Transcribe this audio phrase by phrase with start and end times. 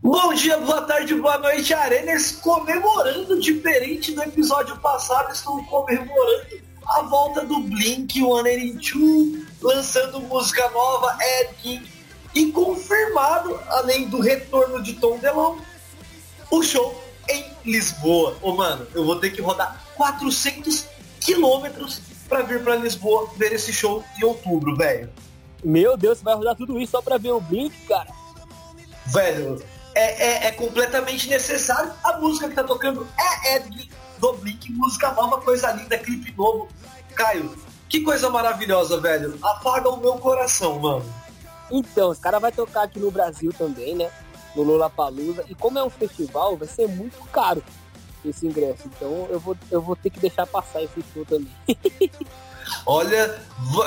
[0.00, 2.32] Bom dia, boa tarde, boa noite, Arenas.
[2.32, 6.46] Comemorando, diferente do episódio passado, estou comemorando
[6.86, 8.42] a volta do Blink, o
[8.80, 11.82] Two, lançando música nova, Eric,
[12.34, 15.62] e confirmado, além do retorno de Tom DeLonge,
[16.50, 18.38] o show em Lisboa.
[18.40, 20.86] Ô, oh, mano, eu vou ter que rodar 400
[21.20, 25.10] quilômetros para vir para Lisboa ver esse show em outubro, velho.
[25.64, 28.10] Meu Deus, você vai rodar tudo isso só pra ver o Blink, cara?
[29.06, 29.62] Velho,
[29.94, 31.92] é, é, é completamente necessário.
[32.04, 36.68] A música que tá tocando é Ed do Blink, música nova, coisa linda, clipe novo.
[37.14, 37.56] Caio,
[37.88, 39.36] que coisa maravilhosa, velho.
[39.42, 41.04] Apaga o meu coração, mano.
[41.70, 44.10] Então, os caras vai tocar aqui no Brasil também, né?
[44.54, 45.44] No Lollapalooza.
[45.48, 47.62] E como é um festival, vai ser muito caro
[48.28, 48.82] esse ingresso.
[48.86, 51.50] Então eu vou, eu vou ter que deixar passar esse show também.
[52.84, 53.40] Olha,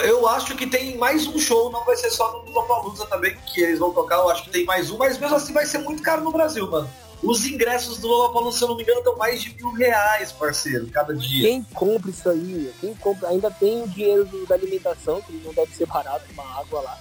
[0.03, 3.61] eu acho que tem mais um show, não vai ser só no Lollapalooza também, que
[3.61, 6.01] eles vão tocar, eu acho que tem mais um, mas mesmo assim vai ser muito
[6.01, 6.89] caro no Brasil, mano.
[7.23, 10.87] Os ingressos do Lollapalooza, se eu não me engano, estão mais de mil reais, parceiro,
[10.87, 11.47] cada dia.
[11.47, 12.73] Quem compra isso aí?
[12.81, 13.29] Quem compra?
[13.29, 16.97] Ainda tem o dinheiro da alimentação, que não deve ser barato, uma água lá.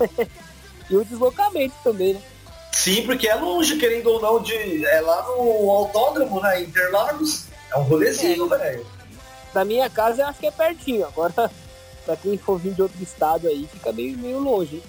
[0.90, 2.22] e o deslocamento também, né?
[2.74, 6.60] Sim, porque é longe, querendo ou não, de, é lá no autódromo, né?
[6.60, 7.46] Interlagos.
[7.72, 8.58] É um rolezinho, é.
[8.58, 8.86] velho.
[9.54, 11.06] Da minha casa eu acho que é pertinho.
[11.06, 11.32] Agora,
[12.04, 14.82] pra quem for vir de outro estado aí, fica meio, meio longe.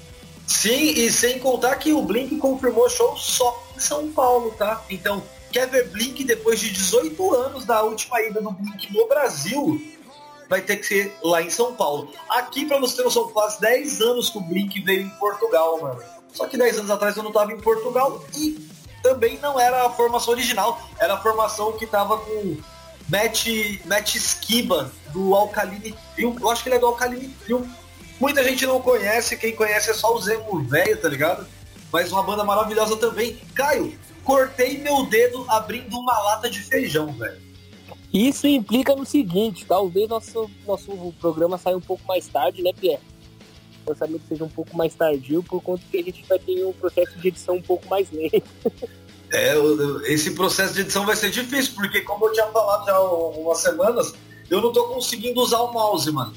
[0.48, 4.84] Sim, e sem contar que o Blink confirmou show só em São Paulo, tá?
[4.90, 9.80] Então, quer ver Blink depois de 18 anos da última ida do Blink no Brasil?
[10.50, 12.12] Vai ter que ser lá em São Paulo.
[12.30, 16.15] Aqui, pra você ter noção, faz 10 anos que o Blink veio em Portugal, mano.
[16.36, 18.70] Só que 10 anos atrás eu não estava em Portugal e
[19.02, 20.80] também não era a formação original.
[21.00, 22.58] Era a formação que estava com
[23.10, 23.48] Matt,
[23.86, 26.36] Matt Skiba, do Alkaline Trio.
[26.40, 27.66] Eu acho que ele é do Alkaline Trio.
[28.20, 31.48] Muita gente não conhece, quem conhece é só o Zemo velho, tá ligado?
[31.92, 33.40] Mas uma banda maravilhosa também.
[33.54, 37.42] Caio, cortei meu dedo abrindo uma lata de feijão, velho.
[38.14, 43.02] Isso implica no seguinte, talvez nosso, nosso programa saia um pouco mais tarde, né, Pierre?
[43.88, 47.18] Lançamento seja um pouco mais tardio, por conta que a gente vai ter um processo
[47.18, 48.44] de edição um pouco mais lento.
[49.34, 49.56] É,
[50.06, 53.58] esse processo de edição vai ser difícil, porque como eu tinha falado já há umas
[53.58, 54.14] semanas,
[54.50, 56.34] eu não tô conseguindo usar o mouse, mano.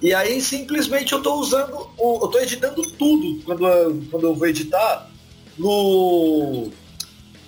[0.00, 4.46] E aí simplesmente eu tô usando, eu tô editando tudo quando eu, quando eu vou
[4.46, 5.10] editar
[5.56, 6.70] no,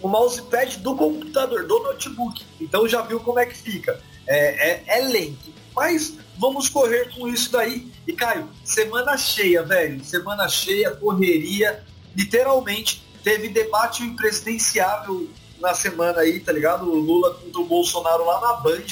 [0.03, 2.43] no mousepad do computador, do notebook.
[2.61, 4.01] Então já viu como é que fica.
[4.27, 5.53] É, é, é lento.
[5.77, 7.91] Mas vamos correr com isso daí.
[8.07, 10.03] E Caio, semana cheia, velho.
[10.05, 11.85] Semana cheia, correria.
[12.17, 15.29] Literalmente, teve debate presidenciável
[15.61, 16.89] na semana aí, tá ligado?
[16.89, 18.87] O Lula contra o Bolsonaro lá na Band.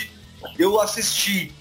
[0.59, 1.55] Eu assisti.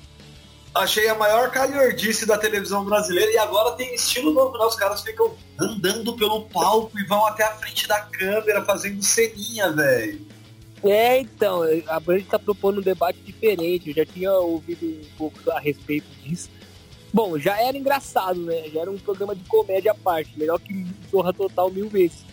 [0.74, 4.66] Achei a maior calhordice da televisão brasileira e agora tem estilo novo, né?
[4.66, 9.72] Os caras ficam andando pelo palco e vão até a frente da câmera fazendo ceninha,
[9.72, 10.34] velho.
[10.85, 13.90] É, então, a Band está propondo um debate diferente.
[13.90, 16.47] Eu já tinha ouvido um pouco a respeito disso.
[17.12, 18.69] Bom, já era engraçado, né?
[18.69, 20.38] Já era um programa de comédia à parte.
[20.38, 22.24] Melhor que Zorra Total mil vezes.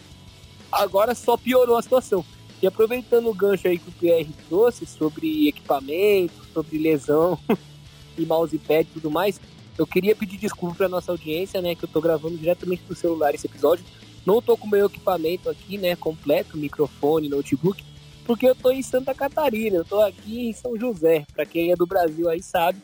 [0.70, 2.22] Agora só piorou a situação.
[2.60, 7.38] E aproveitando o gancho aí que o PR trouxe sobre equipamento, sobre lesão
[8.18, 9.40] e mousepad e tudo mais,
[9.78, 11.74] eu queria pedir desculpa para nossa audiência, né?
[11.74, 13.84] Que eu tô gravando diretamente do celular esse episódio.
[14.26, 15.96] Não tô com meu equipamento aqui, né?
[15.96, 17.82] Completo, microfone, notebook
[18.24, 21.24] porque eu tô em Santa Catarina, eu tô aqui em São José.
[21.34, 22.78] Para quem é do Brasil aí sabe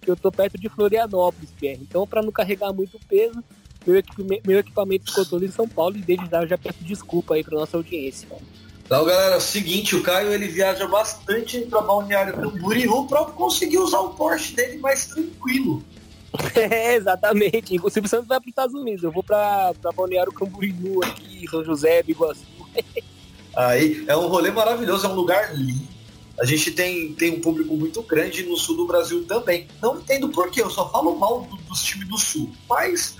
[0.00, 1.80] que eu tô perto de Florianópolis, Pierre.
[1.82, 3.42] Então, para não carregar muito peso,
[3.86, 6.82] meu equipamento, meu equipamento ficou todo em São Paulo e desde já eu já peço
[6.82, 8.28] desculpa aí para nossa audiência.
[8.84, 13.78] Então, galera, é o seguinte, o Caio ele viaja bastante para Balneário Camboriú para conseguir
[13.78, 15.82] usar o Porsche dele mais tranquilo.
[16.54, 17.76] É, exatamente.
[17.82, 19.02] O Silvio Santos vai para os Estados Unidos.
[19.02, 22.44] Eu vou para Balneário Camboriú aqui, São José, Biguaçu.
[23.56, 25.88] Aí é um rolê maravilhoso, é um lugar lindo.
[26.40, 29.68] A gente tem, tem um público muito grande no sul do Brasil também.
[29.82, 32.50] Não entendo porquê, eu só falo mal do, dos times do sul.
[32.68, 33.16] Mas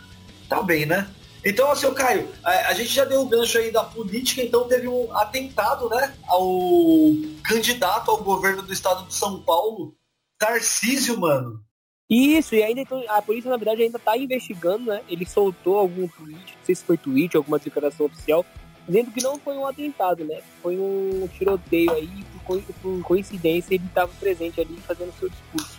[0.49, 1.09] tá bem, né?
[1.45, 4.89] Então, assim, Caio, a, a, gente já deu o gancho aí da política, então teve
[4.89, 9.95] um atentado, né, ao candidato ao governo do estado de São Paulo,
[10.39, 11.63] Tarcísio, mano.
[12.11, 15.01] Isso, e ainda então, a polícia, na verdade, ainda tá investigando, né?
[15.09, 18.45] Ele soltou algum tweet, não sei se foi tweet, alguma declaração oficial,
[18.91, 20.41] dizendo que não foi um atentado, né?
[20.61, 22.09] Foi um tiroteio aí,
[22.45, 25.79] por, coincidência ele estava presente ali fazendo seu discurso.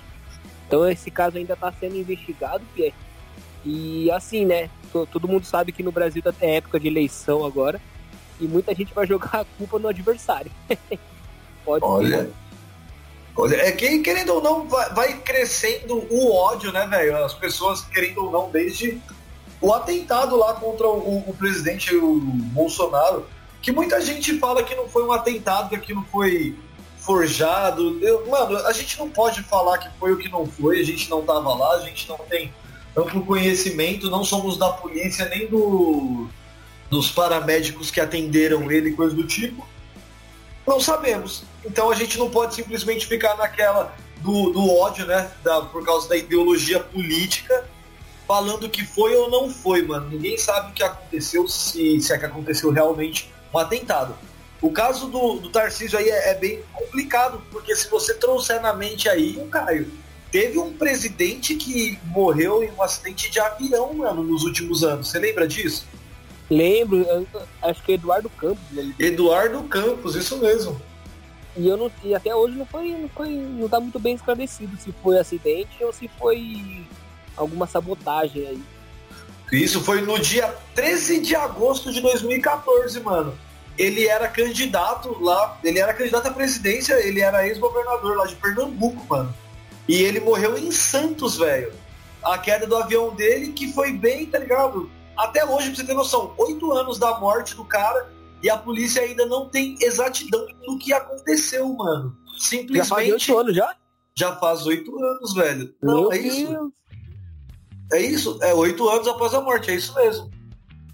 [0.65, 2.95] Então esse caso ainda está sendo investigado, Pierre.
[3.65, 4.69] E assim, né?
[5.11, 7.81] Todo mundo sabe que no Brasil tá é época de eleição agora
[8.39, 10.51] e muita gente vai jogar a culpa no adversário.
[11.63, 12.23] Pode Olha.
[12.23, 12.33] Ser.
[13.35, 17.23] Olha, é que querendo ou não, vai crescendo o ódio, né, velho?
[17.23, 19.01] As pessoas, querendo ou não, desde
[19.61, 23.25] o atentado lá contra o, o presidente o Bolsonaro,
[23.61, 26.57] que muita gente fala que não foi um atentado, que aquilo foi
[26.97, 27.99] forjado.
[28.01, 31.09] Eu, mano, a gente não pode falar que foi o que não foi, a gente
[31.09, 32.51] não tava lá, a gente não tem
[32.97, 36.27] amplo conhecimento, não somos da polícia nem do,
[36.89, 39.67] dos paramédicos que atenderam ele, coisa do tipo.
[40.65, 41.43] Não sabemos.
[41.63, 45.31] Então a gente não pode simplesmente ficar naquela do, do ódio, né?
[45.43, 47.65] Da, por causa da ideologia política,
[48.31, 50.09] falando que foi ou não foi, mano.
[50.09, 54.15] Ninguém sabe o que aconteceu, se, se é que aconteceu realmente um atentado.
[54.61, 58.71] O caso do, do Tarcísio aí é, é, bem complicado, porque se você trouxer na
[58.71, 59.91] mente aí, o Caio,
[60.31, 65.09] teve um presidente que morreu em um acidente de avião, mano, nos últimos anos.
[65.09, 65.85] Você lembra disso?
[66.49, 67.27] Lembro,
[67.61, 68.63] acho que é Eduardo Campos.
[68.71, 68.95] Né?
[68.97, 70.81] Eduardo Campos, isso mesmo.
[71.57, 74.77] E eu não, e até hoje não foi, não foi, não tá muito bem esclarecido
[74.77, 76.85] se foi acidente ou se foi
[77.35, 78.61] alguma sabotagem aí.
[79.51, 83.37] Isso foi no dia 13 de agosto de 2014, mano
[83.77, 89.05] ele era candidato lá, ele era candidato à presidência, ele era ex-governador lá de Pernambuco,
[89.09, 89.33] mano.
[89.87, 91.73] E ele morreu em Santos, velho.
[92.23, 94.89] A queda do avião dele, que foi bem, tá ligado?
[95.17, 98.11] Até hoje, pra você ter noção, oito anos da morte do cara
[98.43, 102.15] e a polícia ainda não tem exatidão do que aconteceu, mano.
[102.37, 102.77] Simplesmente.
[102.77, 103.75] Já faz oito anos já?
[104.15, 105.73] Já faz oito anos, velho.
[105.81, 106.71] Não, Meu é Deus.
[107.91, 110.29] É isso, é oito anos após a morte, é isso mesmo.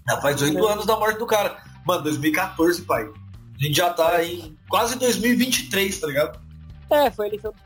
[0.08, 1.62] Já faz oito anos da morte do cara.
[1.86, 3.04] Mano, 2014, pai.
[3.04, 6.40] A gente já tá em quase 2023, tá ligado?
[6.90, 7.60] É, foi a eleição dos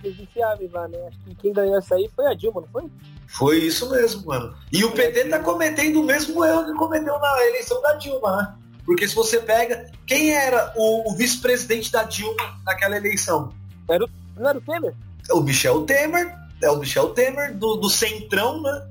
[0.00, 0.98] presidenciáveis lá, né?
[1.08, 2.90] Acho que quem ganhou essa aí foi a Dilma, não foi?
[3.26, 4.56] Foi isso mesmo, mano.
[4.72, 8.54] E o PT tá cometendo o mesmo erro que cometeu na eleição da Dilma, né?
[8.86, 9.90] Porque se você pega.
[10.06, 13.52] Quem era o, o vice-presidente da Dilma naquela eleição?
[13.86, 14.94] Era o, não era o Temer?
[15.30, 16.34] O Michel Temer.
[16.62, 18.86] É o Michel Temer, do, do Centrão, né?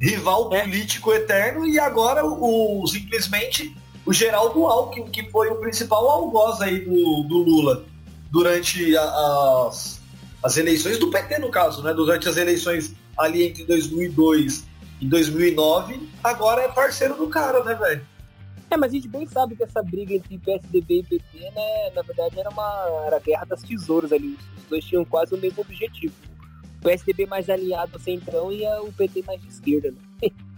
[0.00, 0.62] Rival é.
[0.62, 3.76] político eterno, e agora o, o simplesmente
[4.06, 7.84] o Geraldo Alckmin, que foi o principal algoz aí do, do Lula
[8.30, 10.00] durante a, as,
[10.42, 11.92] as eleições do PT, no caso, né?
[11.92, 14.64] Durante as eleições ali entre 2002
[15.00, 18.06] e 2009, agora é parceiro do cara, né, velho?
[18.70, 22.02] É, mas a gente bem sabe que essa briga entre PSDB e PT, né, na
[22.02, 24.38] verdade era uma era guerra das tesouras ali.
[24.56, 26.12] Os dois tinham quase o mesmo objetivo.
[26.80, 30.30] O PSDB mais alinhado ao centrão e o PT mais de esquerda, né?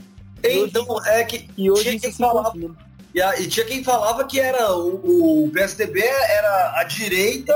[0.43, 2.55] Então, hoje, é que e hoje isso se falava,
[3.15, 7.53] e, a, e, tinha quem falava que era o, o PSDB era a direita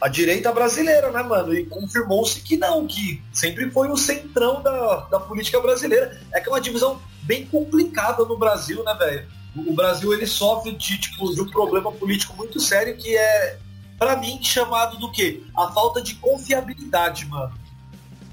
[0.00, 1.54] a direita brasileira, né, mano?
[1.54, 6.20] E confirmou-se que não, que sempre foi o centrão da, da política brasileira.
[6.32, 9.26] É que é uma divisão bem complicada no Brasil, né, velho?
[9.56, 13.56] O Brasil ele sofre de, tipo, de um problema político muito sério que é,
[14.04, 15.42] para mim, chamado do quê?
[15.56, 17.54] A falta de confiabilidade, mano.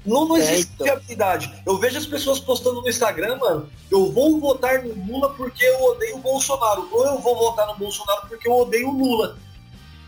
[0.04, 1.52] Não, não existe é, então.
[1.64, 5.82] Eu vejo as pessoas postando no Instagram, mano, eu vou votar no Lula porque eu
[5.84, 6.88] odeio o Bolsonaro.
[6.92, 9.38] Ou eu vou votar no Bolsonaro porque eu odeio o Lula.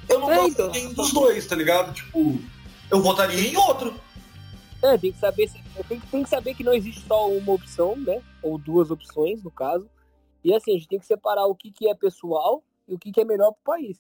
[0.07, 0.71] Eu não é, gosto então.
[0.71, 1.95] de nenhum dos dois, tá ligado?
[1.95, 2.39] Tipo,
[2.91, 3.95] eu votaria em outro.
[4.83, 5.51] É, tem que saber,
[5.89, 8.21] tem, tem que saber que não existe só uma opção, né?
[8.43, 9.89] Ou duas opções, no caso.
[10.43, 13.11] E assim, a gente tem que separar o que, que é pessoal e o que,
[13.11, 13.99] que é melhor pro país.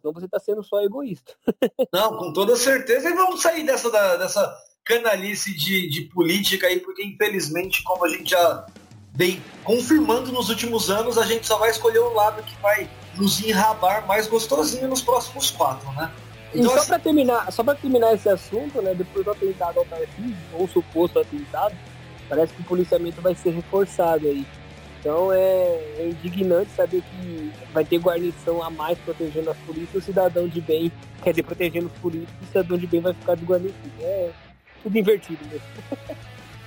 [0.00, 1.32] Senão você tá sendo só egoísta.
[1.92, 3.08] Não, com toda certeza.
[3.08, 8.30] E vamos sair dessa, dessa canalice de, de política aí, porque infelizmente, como a gente
[8.30, 8.66] já
[9.14, 13.42] vem confirmando nos últimos anos, a gente só vai escolher o lado que vai nos
[13.42, 16.12] enrabar mais gostosinho nos próximos quatro, né?
[16.54, 16.88] Então, e só assim...
[16.88, 21.18] para terminar, só para terminar esse assunto, né, depois do atentado ao Tarcísio, ou suposto
[21.18, 21.74] atentado,
[22.28, 24.46] parece que o policiamento vai ser reforçado aí.
[25.06, 29.98] Então é, é, indignante saber que vai ter guarnição a mais protegendo as polícias e
[29.98, 30.90] o cidadão de bem,
[31.22, 33.92] quer dizer, protegendo os políticos, o cidadão de bem vai ficar desguarnecido.
[34.00, 34.30] É,
[34.82, 35.66] tudo invertido mesmo.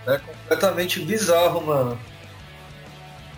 [0.07, 1.99] É completamente bizarro, mano.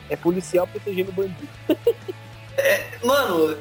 [0.08, 1.50] É policial protegendo bandido.
[2.56, 3.58] é, mano,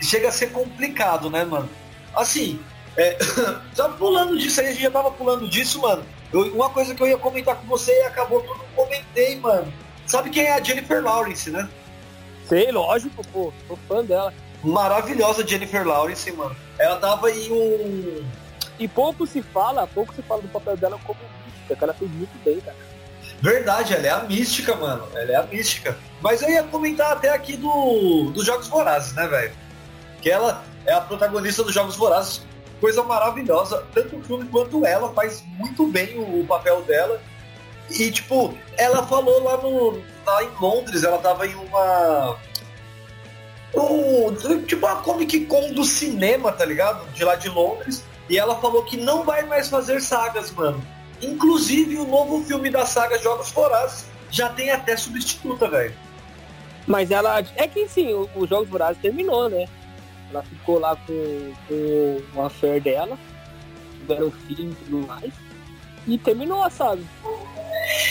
[0.00, 1.68] chega a ser complicado, né, mano?
[2.14, 2.58] Assim,
[2.96, 3.18] é,
[3.76, 6.06] já pulando disso aí, a gente já tava pulando disso, mano.
[6.32, 9.36] Eu, uma coisa que eu ia comentar com você e acabou que eu não comentei,
[9.36, 9.70] mano.
[10.10, 11.68] Sabe quem é a Jennifer Lawrence, né?
[12.48, 13.52] Sei, lógico, pô.
[13.68, 14.34] Sou fã dela.
[14.60, 16.56] Maravilhosa Jennifer Lawrence, mano.
[16.80, 18.24] Ela tava em um
[18.76, 22.10] e pouco se fala, pouco se fala do papel dela como mística, que ela fez
[22.10, 22.76] muito bem, cara.
[23.40, 25.06] Verdade, ela é a mística, mano.
[25.14, 25.96] Ela é a mística.
[26.20, 29.52] Mas eu ia comentar até aqui do, dos Jogos Vorazes, né, velho?
[30.20, 32.42] Que ela é a protagonista dos Jogos Vorazes.
[32.80, 33.86] Coisa maravilhosa.
[33.94, 37.20] Tanto o filme quanto ela faz muito bem o, o papel dela.
[37.90, 40.02] E, tipo, ela falou lá no.
[40.24, 42.36] lá em Londres, ela tava em uma.
[43.74, 44.34] Um,
[44.66, 47.08] tipo a Comic Con do cinema, tá ligado?
[47.12, 48.04] De lá de Londres.
[48.28, 50.80] E ela falou que não vai mais fazer sagas, mano.
[51.20, 55.94] Inclusive o novo filme da saga Jogos Vorazes já tem até substituta, velho.
[56.86, 57.44] Mas ela.
[57.56, 59.66] É que sim, os Jogos Vorazes terminou, né?
[60.30, 63.18] Ela ficou lá com, com o affair dela,
[63.98, 65.32] tiveram filho e tudo mais.
[66.06, 67.04] E terminou, sabe?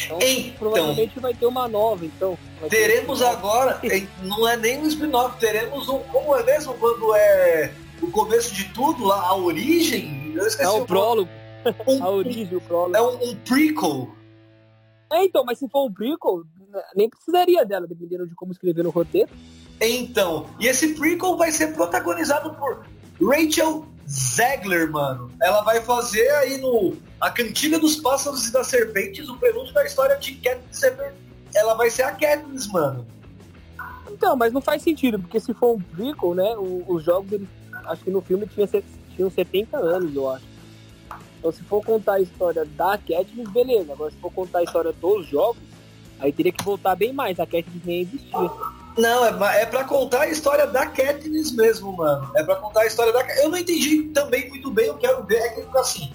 [0.05, 2.37] Então, então, provavelmente vai ter uma nova, então.
[2.69, 3.79] Teremos agora,
[4.23, 5.99] não é nem um spin-off, teremos um.
[5.99, 10.33] Como é mesmo quando é o começo de tudo, lá, a origem?
[10.35, 11.29] Eu esqueci é o, o prólogo.
[11.87, 12.95] Um, a origem, o prólogo.
[12.95, 14.09] É um, um prequel.
[15.11, 16.43] É, então, mas se for um prequel,
[16.95, 19.29] nem precisaria dela, dependendo de como escrever no roteiro.
[19.81, 22.85] Então, e esse prequel vai ser protagonizado por
[23.21, 25.31] Rachel Zegler, mano.
[25.39, 29.85] Ela vai fazer aí no A Cantiga dos Pássaros e das Serpentes o prelúdio da
[29.85, 30.81] história de Katniss
[31.53, 33.05] Ela vai ser a Katniss, mano.
[34.11, 37.47] Então, mas não faz sentido, porque se for um prequel, né, os jogos, eles,
[37.85, 38.67] acho que no filme tinha,
[39.15, 40.45] tinham 70 anos, eu acho.
[41.37, 43.93] Então se for contar a história da Katniss, beleza.
[43.93, 45.61] Agora se for contar a história dos jogos,
[46.19, 47.39] aí teria que voltar bem mais.
[47.39, 48.49] A Katniss nem existia.
[48.99, 52.29] Não, é, é pra contar a história da Katniss mesmo, mano.
[52.35, 55.37] É pra contar a história da Eu não entendi também muito bem, eu quero ver.
[55.37, 56.11] É que assim,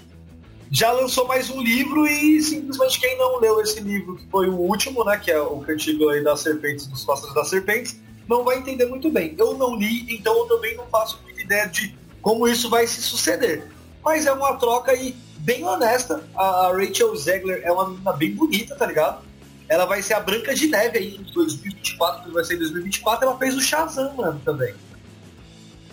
[0.71, 4.57] já lançou mais um livro e simplesmente quem não leu esse livro, que foi o
[4.57, 7.99] último, né, que é o cantigo aí das serpentes, dos pássaros das serpentes,
[8.29, 9.35] não vai entender muito bem.
[9.39, 13.01] Eu não li, então eu também não faço muita ideia de como isso vai se
[13.01, 13.67] suceder.
[14.05, 16.23] Mas é uma troca aí bem honesta.
[16.37, 19.25] A Rachel Zegler é uma menina bem bonita, tá ligado?
[19.69, 23.27] Ela vai ser a Branca de Neve aí em 2024, que vai ser em 2024.
[23.27, 24.75] Ela fez o Shazam, mano, também.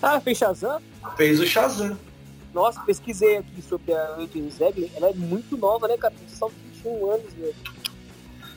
[0.01, 0.81] Ah, fez Shazam?
[1.15, 1.97] Fez o Shazam.
[2.53, 4.89] Nossa, pesquisei aqui sobre a Rachel Zegler.
[4.95, 6.13] Ela é muito nova, né, cara?
[6.27, 7.55] Só 21 anos, velho.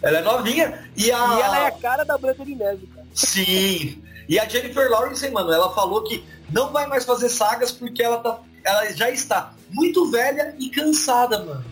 [0.03, 0.91] Ela é novinha.
[0.97, 1.17] E, a...
[1.17, 3.07] e ela é a cara da Branca de Neve, cara.
[3.15, 4.03] Sim.
[4.29, 8.19] E a Jennifer Lawrence, mano, ela falou que não vai mais fazer sagas porque ela,
[8.19, 11.65] tá, ela já está muito velha e cansada, mano.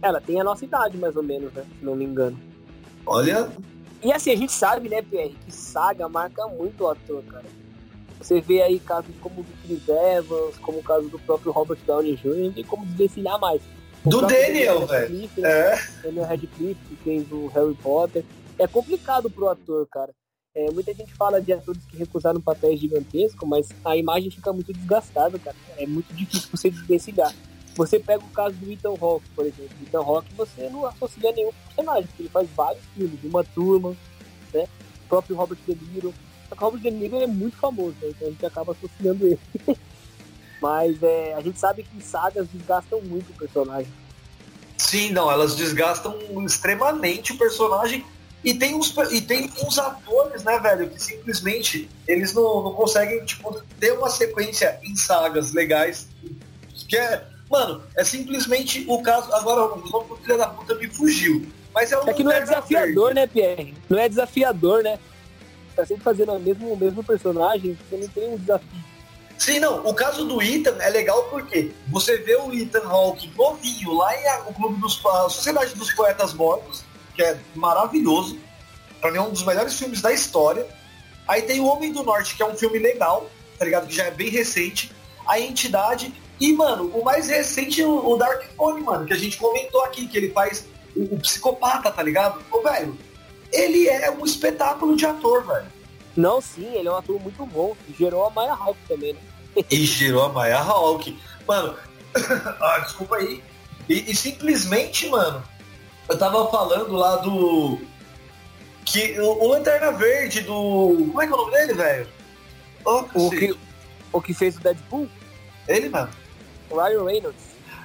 [0.00, 1.64] Ela tem a nossa idade, mais ou menos, né?
[1.78, 2.38] Se não me engano.
[3.08, 3.50] Olha.
[4.02, 7.46] E assim, a gente sabe, né, Pierre, que saga marca muito o ator, cara.
[8.20, 11.78] Você vê aí casos como o do Chris Evans, como o caso do próprio Robert
[11.86, 13.62] Downey Jr., não tem como desvencilhar mais.
[14.04, 15.30] O do Daniel, velho.
[15.36, 15.50] Né?
[15.50, 15.88] É.
[16.02, 18.24] Daniel Radcliffe, que fez o Harry Potter.
[18.58, 20.12] É complicado pro ator, cara.
[20.54, 24.72] É, muita gente fala de atores que recusaram papéis gigantescos, mas a imagem fica muito
[24.72, 25.56] desgastada, cara.
[25.76, 27.32] É muito difícil você desvencilhar.
[27.78, 29.70] Você pega o caso do Ethan Hawke, por exemplo.
[29.80, 33.96] Ethan Hawke você não associa nenhum personagem, porque ele faz vários filmes, uma turma,
[34.52, 34.64] né?
[35.04, 36.12] O próprio Robert De Niro.
[36.48, 38.08] Só que o Robert De Niro é muito famoso, né?
[38.08, 39.38] então a gente acaba associando ele.
[40.60, 43.92] mas é, a gente sabe que sagas desgastam muito o personagem.
[44.76, 48.04] Sim, não, elas desgastam extremamente o personagem
[48.42, 53.24] e tem uns, e tem uns atores, né, velho, que simplesmente eles não, não conseguem,
[53.24, 56.08] tipo, ter uma sequência em sagas legais.
[56.88, 59.32] Que é, mano, é simplesmente o caso.
[59.34, 61.46] Agora, o nome do filho da puta me fugiu.
[61.74, 63.74] Mas é, é que não é desafiador, né, Pierre?
[63.88, 64.98] Não é desafiador, né?
[65.76, 68.88] Tá sempre fazendo o mesmo, o mesmo personagem, você não tem um desafio.
[69.38, 69.86] Sim, não.
[69.86, 74.48] O caso do Ethan é legal porque você vê o Ethan Hawke novinho lá em
[74.48, 76.82] o Clube dos a Sociedade dos Poetas Mortos
[77.18, 78.38] que é maravilhoso.
[79.00, 80.64] Pra mim é um dos melhores filmes da história.
[81.26, 83.28] Aí tem O Homem do Norte, que é um filme legal,
[83.58, 83.88] tá ligado?
[83.88, 84.92] Que já é bem recente.
[85.26, 86.14] A Entidade.
[86.40, 90.16] E, mano, o mais recente, o Dark Phone, mano, que a gente comentou aqui, que
[90.16, 92.40] ele faz o, o psicopata, tá ligado?
[92.50, 92.96] Ô, velho,
[93.52, 95.66] ele é um espetáculo de ator, velho.
[96.16, 97.76] Não, sim, ele é um ator muito bom.
[97.98, 99.20] Gerou a Maya Hawk também, né?
[99.70, 101.16] e gerou a Maya Hawk.
[101.46, 101.76] Mano,
[102.60, 103.42] ah, desculpa aí.
[103.88, 105.42] E, e simplesmente, mano,
[106.08, 107.78] eu tava falando lá do.
[108.84, 110.96] Que o, o Lanterna Verde do.
[111.08, 112.08] Como é que é o nome dele, velho?
[112.84, 113.56] Oh, o, que,
[114.12, 115.08] o que fez o Deadpool?
[115.66, 116.10] Ele, mano.
[116.70, 117.42] Ryan Reynolds.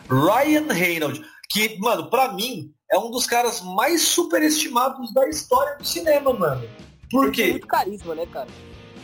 [0.09, 1.21] Ryan Reynolds.
[1.49, 6.67] Que, mano, pra mim, é um dos caras mais superestimados da história do cinema, mano.
[7.11, 7.41] Por quê?
[7.41, 8.47] Ele tem muito carisma, né, cara?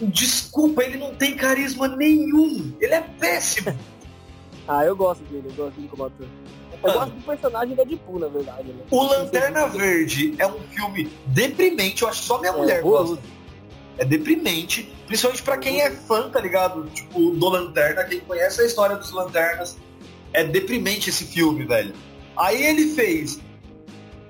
[0.02, 2.76] Desculpa, ele não tem carisma nenhum.
[2.80, 3.78] Ele é péssimo.
[4.68, 6.28] ah, eu gosto dele, eu gosto dele como ator.
[6.82, 8.70] Eu gosto do personagem da Deadpool, na verdade.
[8.70, 8.84] Né?
[8.90, 13.22] O Lanterna Verde é um filme deprimente, eu acho que só minha é, mulher gosta.
[14.00, 16.90] É deprimente, principalmente para quem é fã, tá ligado?
[16.90, 19.78] Tipo, do Lanterna, quem conhece a história dos Lanternas.
[20.32, 21.94] É deprimente esse filme, velho.
[22.38, 23.42] Aí ele fez.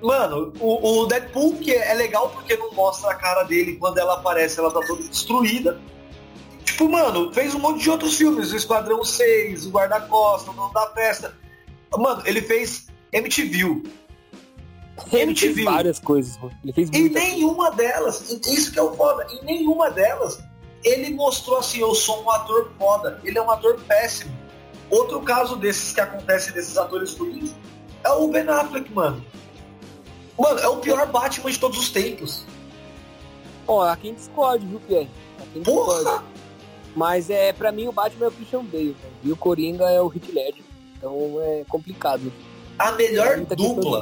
[0.02, 4.16] Mano, o, o Deadpool, que é legal porque não mostra a cara dele quando ela
[4.16, 5.80] aparece, ela tá toda destruída.
[6.64, 10.74] Tipo, mano, fez um monte de outros filmes, o Esquadrão 6, o Guarda-Costas, o Dono
[10.74, 11.38] da Festa.
[11.96, 13.84] Mano, ele fez MTV.
[15.12, 15.54] Ele MTV.
[15.54, 16.56] fez várias coisas, mano.
[16.64, 20.40] Ele fez e nenhuma delas, isso que é o foda, em nenhuma delas
[20.84, 23.20] ele mostrou assim, eu sou um ator foda.
[23.24, 24.32] Ele é um ator péssimo.
[24.90, 27.54] Outro caso desses que acontece desses atores ruins
[28.04, 29.24] é o Ben Affleck, mano.
[30.38, 32.46] Mano, é o pior Batman de todos os tempos.
[33.68, 35.10] Ó, há quem discorde, viu, Pierre?
[35.38, 36.04] Há quem discorde.
[36.04, 36.24] Porra!
[36.96, 39.10] Mas é, pra mim o Batman é o Christian Bale, né?
[39.24, 40.64] e o Coringa é o Heath Ledger.
[40.98, 42.32] Então é complicado.
[42.80, 44.02] A melhor dupla.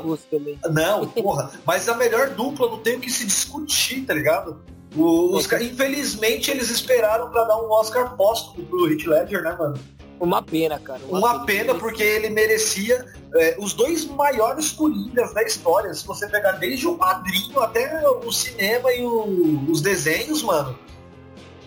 [0.71, 1.51] Não, porra.
[1.65, 4.61] Mas a melhor dupla não tem o que se discutir, tá ligado?
[4.95, 9.77] Os, infelizmente eles esperaram pra dar um Oscar póstumo pro Heath Ledger, né, mano?
[10.19, 10.99] Uma pena, cara.
[11.09, 13.05] Uma pena porque ele merecia
[13.35, 15.93] é, os dois maiores coringas da história.
[15.93, 20.77] Se você pegar desde o padrinho até o cinema e o- os desenhos, mano,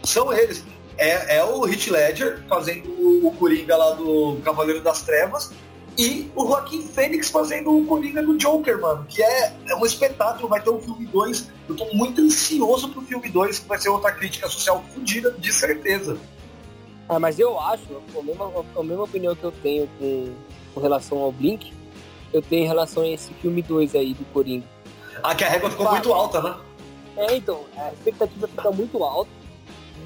[0.02, 0.64] são eles.
[0.98, 5.50] É, é o Heath Ledger fazendo o, o Coringa lá do Cavaleiro das Trevas
[5.98, 10.48] e o Joaquim Fênix fazendo o Coringa do Joker, mano, que é, é um espetáculo,
[10.48, 11.50] vai ter o filme 2.
[11.68, 15.52] Eu tô muito ansioso pro filme 2, que vai ser outra crítica social fodida, de
[15.52, 16.18] certeza.
[17.08, 17.84] Ah, mas eu acho,
[18.16, 20.32] a mesma, a mesma opinião que eu tenho com,
[20.74, 21.72] com relação ao Blink,
[22.32, 24.66] eu tenho em relação a esse filme 2 aí do Coringa.
[25.22, 26.56] Ah, que a régua ficou muito alta, né?
[27.16, 29.30] É, então, a expectativa fica muito alta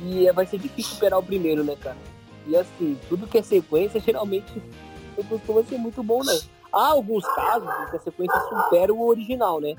[0.04, 1.96] e vai ser difícil superar o primeiro, né, cara?
[2.46, 4.52] E assim, tudo que é sequência geralmente
[5.16, 6.38] não costuma ser muito bom, não.
[6.72, 9.74] Há alguns casos em que a sequência supera o original, né?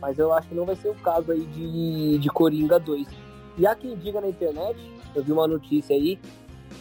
[0.00, 3.06] Mas eu acho que não vai ser o caso aí de, de Coringa 2.
[3.58, 4.78] E há quem diga na internet,
[5.14, 6.18] eu vi uma notícia aí,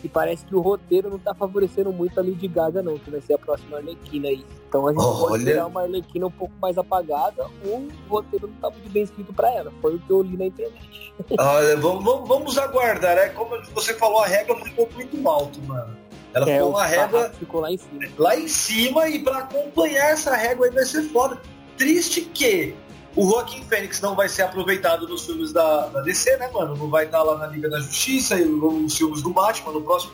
[0.01, 3.21] que parece que o roteiro não tá favorecendo muito a Lady Gaga, não, que vai
[3.21, 4.45] ser a próxima Arlequina aí.
[4.67, 5.39] Então a gente pode Olha.
[5.39, 9.33] esperar uma Arlequina um pouco mais apagada ou o roteiro não tá muito bem escrito
[9.33, 9.71] pra ela.
[9.81, 11.13] Foi o que eu li na internet.
[11.39, 13.29] Olha, vamos, vamos, vamos aguardar, né?
[13.29, 16.04] Como você falou, a régua ficou muito alto, mano.
[16.35, 17.99] Ela É, ficou uma régua ficou lá em cima.
[18.17, 21.41] lá em cima e pra acompanhar essa régua aí vai ser foda.
[21.77, 22.75] Triste que
[23.15, 26.75] o Joaquim Fênix não vai ser aproveitado nos filmes da, da DC, né, mano?
[26.75, 30.11] Não vai estar lá na Liga da Justiça e nos filmes do Batman, no próximo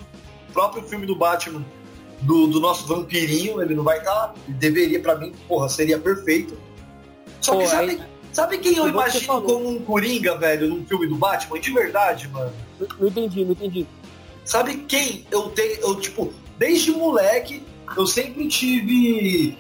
[0.54, 1.66] próprio filme do Batman
[2.22, 4.34] do, do nosso vampirinho, ele não vai estar.
[4.48, 6.56] Ele deveria, pra mim, porra, seria perfeito.
[7.40, 10.68] Só que Pô, sabe, aí- sabe quem eu que você imagino como um Coringa, velho,
[10.68, 11.60] num filme do Batman?
[11.60, 12.54] De verdade, mano.
[13.00, 13.88] Não entendi, não entendi.
[14.44, 17.64] Sabe quem eu tenho, eu tipo, desde moleque,
[17.96, 19.58] eu sempre tive.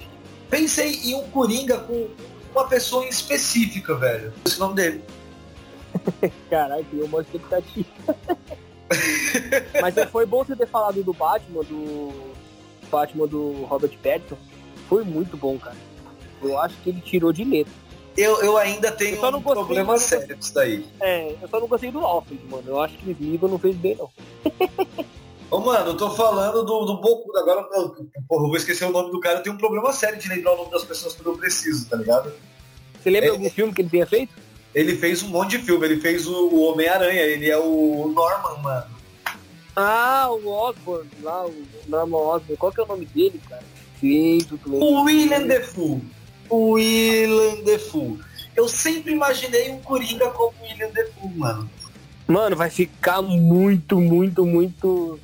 [0.49, 2.09] Pensei em um Coringa com
[2.53, 4.33] uma pessoa em específica, velho.
[4.45, 5.03] Esse nome dele.
[6.49, 7.87] Caralho, criou uma expectativa.
[9.81, 12.11] Mas foi bom você ter falado do Batman, do
[12.89, 14.37] Batman do Robert Pattinson.
[14.89, 15.77] Foi muito bom, cara.
[16.41, 17.73] Eu acho que ele tirou de letra.
[18.17, 20.85] Eu, eu ainda tenho Eu um problema sério disso daí.
[20.99, 22.63] É, eu só não gostei do Alfred, mano.
[22.67, 24.09] Eu acho que o Smeagol não fez bem, não.
[25.49, 27.35] Ô, mano, eu tô falando do, do Boku.
[27.37, 27.89] Agora, eu,
[28.27, 29.39] porra, eu vou esquecer o nome do cara.
[29.39, 31.97] Eu tenho um problema sério de lembrar o nome das pessoas quando eu preciso, tá
[31.97, 32.31] ligado?
[33.01, 33.31] Você lembra É.
[33.31, 34.33] algum filme que ele tenha feito?
[34.73, 35.85] Ele fez um monte de filme.
[35.85, 37.21] Ele fez o, o Homem-Aranha.
[37.21, 38.85] Ele é o Norman, mano.
[39.75, 41.53] Ah, o Osborn, lá, o
[41.87, 42.57] Norman Osborn.
[42.57, 43.63] Qual que é o nome dele, cara?
[43.99, 44.85] Feito, tu lembra?
[44.85, 46.01] O William Defoe.
[46.51, 48.19] O William Defoe.
[48.55, 51.69] Eu sempre imaginei um Coringa como o William Defoe, mano.
[52.27, 55.17] Mano, vai ficar muito, muito, muito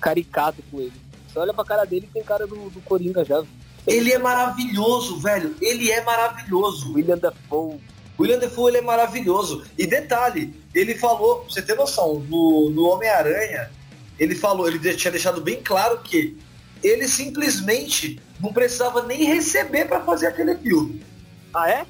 [0.00, 0.92] caricato com ele.
[1.26, 3.42] Você olha pra cara dele e tem cara do, do Coringa já.
[3.84, 5.56] Ele é maravilhoso, velho.
[5.60, 6.94] Ele é maravilhoso.
[6.94, 7.80] William Dafoe.
[8.16, 9.64] O William Defoe ele é maravilhoso.
[9.76, 13.70] E detalhe, ele falou, pra você ter noção, no, no Homem-Aranha,
[14.18, 16.36] ele falou, ele tinha deixado bem claro que
[16.84, 21.02] ele simplesmente não precisava nem receber pra fazer aquele filme.
[21.52, 21.86] Ah, é?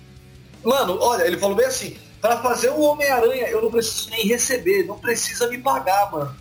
[0.62, 4.84] Mano, olha, ele falou bem assim, pra fazer o Homem-Aranha eu não preciso nem receber,
[4.84, 6.34] não precisa me pagar, mano.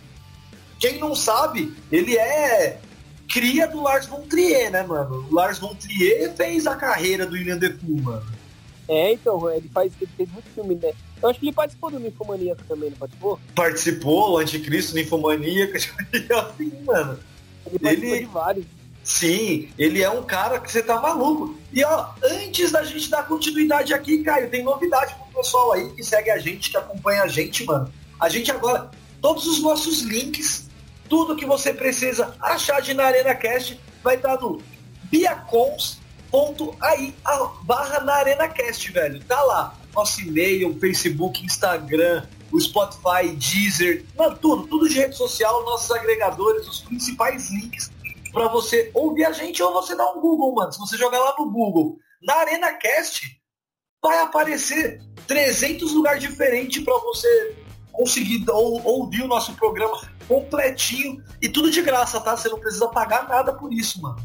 [0.78, 2.78] Quem não sabe, ele é
[3.28, 5.26] cria do Lars von Trier, né, mano?
[5.28, 8.24] O Lars von Trier fez a carreira do William Defoe, mano.
[8.86, 10.92] É, então, ele faz ele fez muito filme, né?
[11.22, 13.40] Eu acho que ele participou do Ninfomaníaco também, não participou?
[13.54, 17.18] Participou, o Anticristo, Ninfomaníaca, assim, mano.
[17.82, 18.66] Ele de vários.
[19.02, 21.58] Sim, ele é um cara que você tá maluco.
[21.72, 26.02] E ó, antes da gente dar continuidade aqui, Caio, tem novidade pro pessoal aí que
[26.02, 27.92] segue a gente, que acompanha a gente, mano.
[28.18, 30.70] A gente agora, todos os nossos links,
[31.06, 34.62] tudo que você precisa achar de na Arena Cast vai estar no
[35.04, 35.94] biacons.ai
[37.62, 39.22] barra na Arena Cast, velho.
[39.24, 39.78] Tá lá.
[39.94, 42.24] Nosso e-mail, Facebook, Instagram,
[42.54, 44.06] o Spotify, Deezer,
[44.40, 47.90] tudo, tudo de rede social, nossos agregadores, os principais links
[48.32, 50.72] pra você ouvir a gente ou você dar um Google, mano.
[50.72, 53.26] Se você jogar lá no Google, na Arena Cast,
[54.02, 57.56] vai aparecer 300 lugares diferentes pra você
[57.90, 62.36] conseguir ou- ouvir o nosso programa completinho e tudo de graça, tá?
[62.36, 64.16] Você não precisa pagar nada por isso, mano.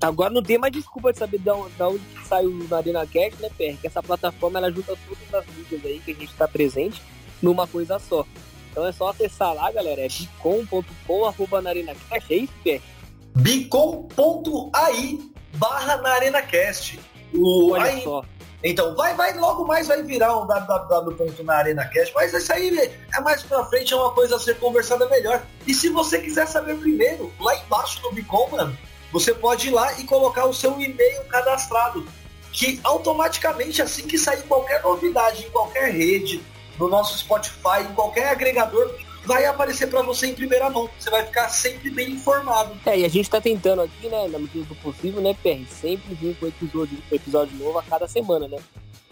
[0.00, 3.40] Agora não tem mais desculpa de saber onde, da onde que saiu o Arena Cast,
[3.40, 3.80] né, PR?
[3.80, 7.00] Que essa plataforma ela junta todas as mídias aí que a gente tá presente
[7.44, 8.26] numa coisa só.
[8.70, 10.00] Então é só acessar lá, galera.
[10.00, 12.34] É bicom.com arroba na Arena Cast.
[12.34, 12.94] É isso, PR?
[13.34, 15.18] bicom.ai
[15.54, 17.00] barra na ArenaCast.
[17.32, 18.24] O, Olha aí, só.
[18.62, 23.64] Então, vai, vai, logo mais vai virar um www.naarenacast, mas isso aí é mais pra
[23.66, 25.44] frente, é uma coisa a ser conversada melhor.
[25.66, 28.76] E se você quiser saber primeiro, lá embaixo no Bicom, mano,
[29.12, 32.06] você pode ir lá e colocar o seu e-mail cadastrado,
[32.52, 36.42] que automaticamente, assim que sair qualquer novidade em qualquer rede,
[36.78, 40.88] no nosso Spotify, em qualquer agregador, vai aparecer para você em primeira mão.
[40.98, 42.74] Você vai ficar sempre bem informado.
[42.86, 46.14] É, e a gente tá tentando aqui, né, na medida do possível, né, PR, sempre
[46.14, 48.58] vir com episódio, episódio novo a cada semana, né?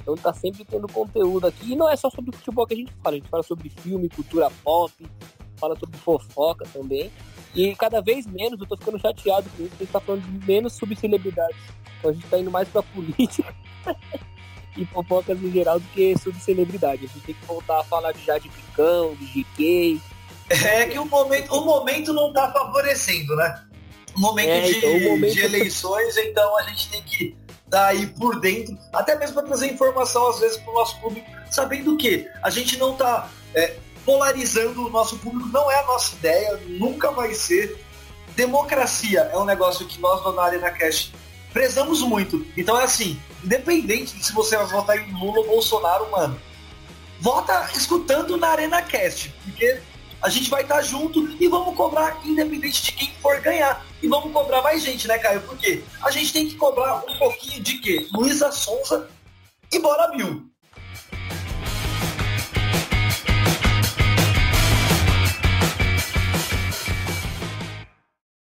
[0.00, 1.72] Então tá sempre tendo conteúdo aqui.
[1.72, 4.08] E não é só sobre futebol que a gente fala, a gente fala sobre filme,
[4.08, 4.92] cultura pop,
[5.56, 7.10] fala sobre fofoca também.
[7.54, 10.72] E cada vez menos, eu tô ficando chateado com isso, a gente tá falando menos
[10.72, 11.56] sobre celebridades.
[11.98, 13.54] Então a gente tá indo mais pra política.
[14.76, 17.04] e fofocas em geral do que sobre celebridade.
[17.04, 20.00] A gente tem que voltar a falar de Jade Picão, de GK.
[20.50, 23.62] É que o momento, o momento não tá favorecendo, né?
[24.16, 27.78] O momento, é, de, então, o momento de eleições, então a gente tem que estar
[27.78, 31.26] tá aí por dentro, até mesmo para trazer informação às vezes para o nosso público,
[31.50, 36.14] sabendo que a gente não tá é, polarizando o nosso público, não é a nossa
[36.14, 37.78] ideia, nunca vai ser.
[38.36, 41.12] Democracia é um negócio que nós do Arena Cash
[41.52, 42.46] prezamos muito.
[42.56, 46.40] Então é assim, independente de se você vai votar em Lula ou Bolsonaro, mano,
[47.20, 49.80] vota escutando na Arena Cast, porque
[50.20, 53.84] a gente vai estar junto e vamos cobrar independente de quem for ganhar.
[54.02, 55.40] E vamos cobrar mais gente, né, Caio?
[55.42, 58.06] Porque a gente tem que cobrar um pouquinho de quê?
[58.12, 59.08] Luísa Sonza
[59.70, 60.48] e Bora Bill.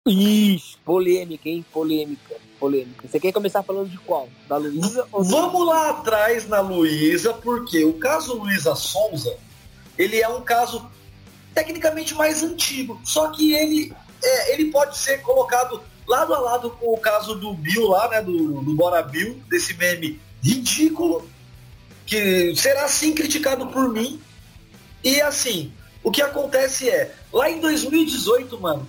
[0.06, 1.64] Ixi, polêmica, hein?
[1.70, 3.06] Polêmica, polêmica.
[3.06, 4.28] Você quer começar falando de qual?
[4.48, 5.06] Da Luísa?
[5.12, 9.36] Vamos lá atrás na Luísa, porque o caso Luísa Sonza,
[9.96, 10.88] ele é um caso
[11.54, 13.00] tecnicamente mais antigo.
[13.04, 13.92] Só que ele,
[14.22, 18.22] é, ele pode ser colocado lado a lado com o caso do Bill lá, né?
[18.22, 21.28] Do, do Bora Bill, desse meme ridículo,
[22.06, 24.20] que será sim criticado por mim.
[25.04, 28.88] E assim, o que acontece é, lá em 2018, mano,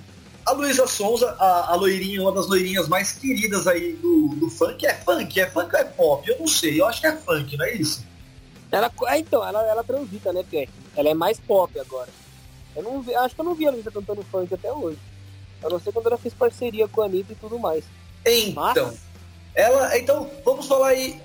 [0.50, 4.84] a Luísa Sonza, a, a loirinha, uma das loirinhas mais queridas aí do, do funk,
[4.84, 5.40] é funk?
[5.40, 6.28] É funk ou é pop?
[6.28, 8.04] Eu não sei, eu acho que é funk, não é isso?
[8.72, 10.70] Ela, é, então, ela, ela transita, né, Pierre?
[10.96, 12.10] Ela é mais pop agora.
[12.76, 14.98] Eu não vi, acho que eu não vi a Luísa cantando funk até hoje.
[15.64, 17.84] A não ser quando ela fez parceria com a Anitta e tudo mais.
[18.26, 19.00] Então, Mas...
[19.54, 21.22] ela, então, vamos falar aí,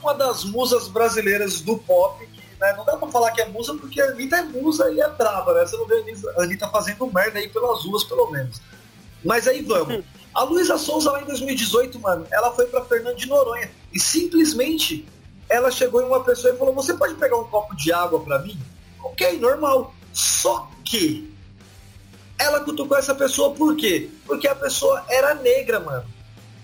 [0.00, 2.28] uma das musas brasileiras do pop,
[2.60, 2.74] né?
[2.76, 5.54] Não dá pra falar que é musa porque a Anitta é musa e é braba,
[5.54, 5.66] né?
[5.66, 6.04] Você não vê
[6.36, 8.60] a Anitta fazendo merda aí pelas ruas, pelo menos.
[9.24, 10.04] Mas aí vamos.
[10.34, 15.06] A Luísa Souza lá em 2018, mano, ela foi pra Fernando de Noronha e simplesmente
[15.48, 18.38] ela chegou em uma pessoa e falou: Você pode pegar um copo de água pra
[18.40, 18.58] mim?
[19.02, 19.94] Ok, normal.
[20.12, 21.34] Só que
[22.38, 24.10] ela cutucou essa pessoa por quê?
[24.26, 26.04] Porque a pessoa era negra, mano.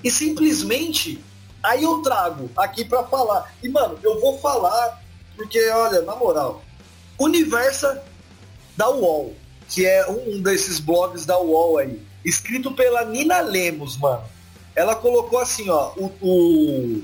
[0.03, 1.23] E simplesmente
[1.63, 3.55] aí eu trago aqui para falar.
[3.63, 5.03] E mano, eu vou falar
[5.37, 6.63] porque, olha, na moral,
[7.19, 8.03] Universa
[8.77, 9.35] da UOL,
[9.69, 14.25] que é um desses blogs da UOL aí, escrito pela Nina Lemos, mano.
[14.75, 17.03] Ela colocou assim, ó, o, o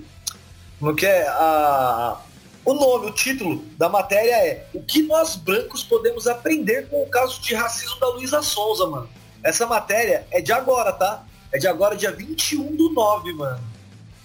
[0.80, 1.28] como que é?
[1.28, 2.18] A,
[2.64, 7.06] o nome, o título da matéria é O que nós brancos podemos aprender com o
[7.06, 9.08] caso de racismo da Luísa Souza, mano.
[9.44, 11.24] Essa matéria é de agora, tá?
[11.52, 13.60] É de agora, dia 21 do 9, mano.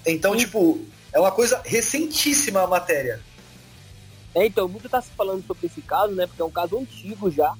[0.05, 0.39] Então, Sim.
[0.39, 0.79] tipo,
[1.11, 3.19] é uma coisa recentíssima a matéria.
[4.35, 6.27] É, então, muito está se falando sobre esse caso, né?
[6.27, 7.55] Porque é um caso antigo já.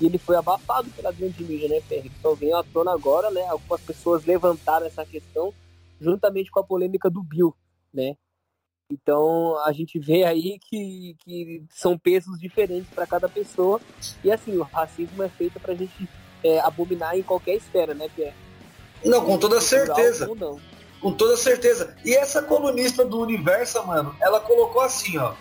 [0.00, 2.10] E ele foi abafado pela grande mídia, né, Pedro?
[2.18, 3.46] Então veio à tona agora, né?
[3.46, 5.52] Algumas pessoas levantaram essa questão
[6.00, 7.54] juntamente com a polêmica do Bill,
[7.92, 8.16] né?
[8.90, 13.78] Então a gente vê aí que, que são pesos diferentes para cada pessoa.
[14.24, 16.08] E assim, o racismo é feito para a gente
[16.42, 18.34] é, abominar em qualquer esfera, né, Pierre?
[19.04, 20.26] Não, com toda certeza.
[21.00, 21.94] Com toda certeza.
[22.04, 25.34] E essa colunista do Universo, mano, ela colocou assim, ó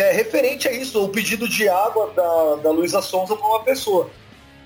[0.00, 4.10] é referente a isso, o pedido de água da, da Luísa Sonza para uma pessoa.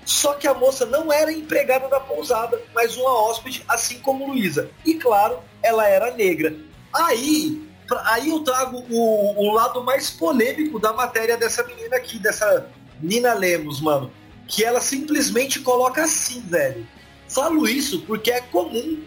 [0.05, 4.69] Só que a moça não era empregada da pousada, mas uma hóspede, assim como Luísa.
[4.85, 6.55] E claro, ela era negra.
[6.93, 7.61] Aí,
[8.05, 12.69] aí eu trago o, o lado mais polêmico da matéria dessa menina aqui, dessa
[13.01, 14.09] Nina Lemos, mano.
[14.47, 16.87] Que ela simplesmente coloca assim, velho.
[17.27, 19.03] Falo isso porque é comum.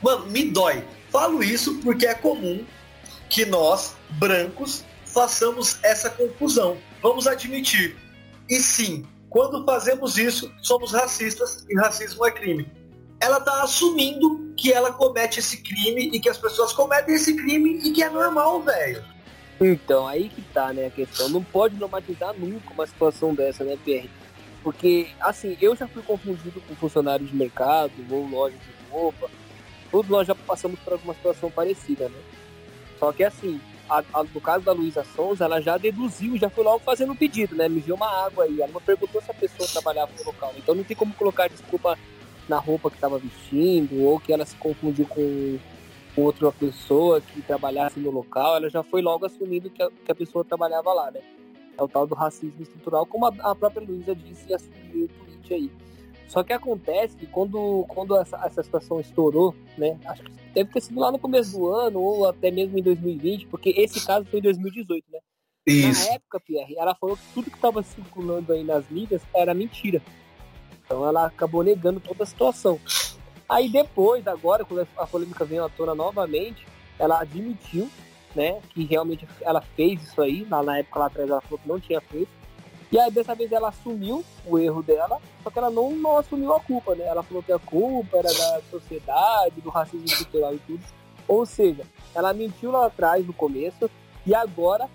[0.00, 0.84] Mano, me dói.
[1.10, 2.64] Falo isso porque é comum
[3.28, 6.76] que nós, brancos, façamos essa confusão.
[7.00, 7.96] Vamos admitir.
[8.50, 12.70] E sim, quando fazemos isso, somos racistas e racismo é crime.
[13.20, 17.80] Ela está assumindo que ela comete esse crime e que as pessoas cometem esse crime
[17.84, 19.04] e que é normal, velho.
[19.60, 21.28] Então, aí que tá, né, a questão.
[21.28, 24.08] Não pode normatizar nunca uma situação dessa, né, PR?
[24.62, 29.30] Porque, assim, eu já fui confundido com funcionários de mercado ou lojas de roupa.
[29.90, 32.18] Todos nós já passamos por alguma situação parecida, né?
[32.98, 36.64] Só que assim, a, a, no caso da Luísa Souza, ela já deduziu, já foi
[36.64, 37.68] logo fazendo um pedido, né?
[37.68, 38.60] Me viu uma água aí.
[38.60, 40.52] Ela não perguntou se a pessoa trabalhava no local.
[40.56, 41.98] Então não tem como colocar desculpa
[42.48, 45.58] na roupa que estava vestindo ou que ela se confundiu com,
[46.14, 48.56] com outra pessoa que trabalhasse no local.
[48.56, 51.20] Ela já foi logo assumindo que a, que a pessoa trabalhava lá, né?
[51.76, 55.24] É o tal do racismo estrutural, como a, a própria Luísa disse e assumiu o
[55.24, 55.70] tweet aí.
[56.34, 59.96] Só que acontece que quando, quando essa, essa situação estourou, né?
[60.04, 63.46] Acho que deve ter sido lá no começo do ano, ou até mesmo em 2020,
[63.46, 65.20] porque esse caso foi em 2018, né?
[65.64, 66.08] Isso.
[66.08, 70.02] Na época, Pierre, ela falou que tudo que estava circulando aí nas mídias era mentira.
[70.84, 72.80] Então ela acabou negando toda a situação.
[73.48, 76.66] Aí depois, agora, quando a polêmica veio à tona novamente,
[76.98, 77.88] ela admitiu,
[78.34, 80.44] né, que realmente ela fez isso aí.
[80.50, 82.43] Lá na época lá atrás ela falou que não tinha feito.
[82.90, 86.52] E aí dessa vez ela assumiu o erro dela, só que ela não, não assumiu
[86.54, 87.04] a culpa, né?
[87.04, 90.82] Ela falou que a culpa era da sociedade, do racismo estrutural e tudo.
[91.26, 93.90] Ou seja, ela mentiu lá atrás no começo
[94.26, 94.88] e agora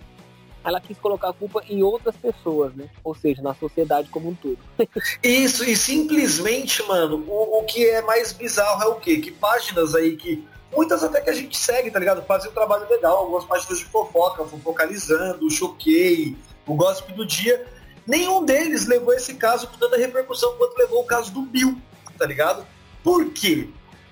[0.63, 2.89] ela quis colocar a culpa em outras pessoas, né?
[3.03, 4.59] Ou seja, na sociedade como um todo.
[5.23, 9.17] Isso, e simplesmente, mano, o, o que é mais bizarro é o quê?
[9.17, 10.45] Que páginas aí que.
[10.71, 12.23] Muitas até que a gente segue, tá ligado?
[12.27, 17.65] Fazem um trabalho legal, algumas páginas de fofoca, fofocalizando, choquei, o gossip do dia
[18.09, 21.79] Nenhum deles levou esse caso com tanta repercussão quanto levou o caso do Bill,
[22.17, 22.65] tá ligado?
[23.03, 23.69] Por quê?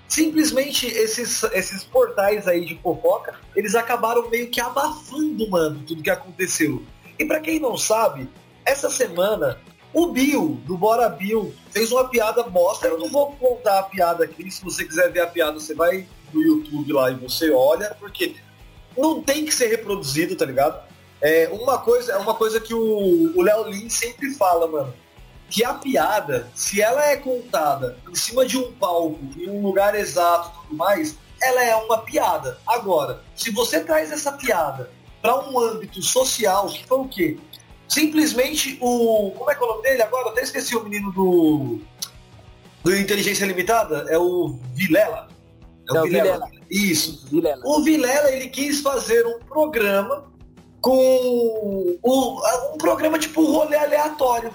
[0.08, 6.12] Simplesmente esses, esses portais aí de fofoca, eles acabaram meio que abafando, mano, tudo que
[6.12, 6.84] aconteceu.
[7.18, 8.30] E para quem não sabe,
[8.64, 9.60] essa semana
[9.92, 12.88] o Bill, do Bora Bill, fez uma piada bosta.
[12.88, 14.52] Eu não vou contar a piada aqui.
[14.52, 18.36] Se você quiser ver a piada, você vai no YouTube lá e você olha, porque
[18.96, 20.87] não tem que ser reproduzido, tá ligado?
[21.22, 24.94] É uma coisa, é uma coisa que o Léo Lin sempre fala, mano.
[25.50, 29.96] Que a piada, se ela é contada em cima de um palco, em um lugar
[29.96, 32.60] exato e tudo mais, ela é uma piada.
[32.68, 37.38] Agora, se você traz essa piada para um âmbito social, que foi o quê?
[37.88, 39.32] Simplesmente o.
[39.32, 40.30] Como é que é o nome dele agora?
[40.30, 41.80] Até esqueci o menino do.
[42.84, 44.06] Do Inteligência Limitada.
[44.10, 45.30] É o Vilela.
[45.90, 46.34] É o, Vilela.
[46.34, 46.52] Vilela.
[46.70, 47.26] Isso.
[47.28, 47.62] Vilela.
[47.66, 50.26] O Vilela, ele quis fazer um programa
[50.88, 52.42] com o,
[52.74, 54.54] um programa tipo rolê aleatório.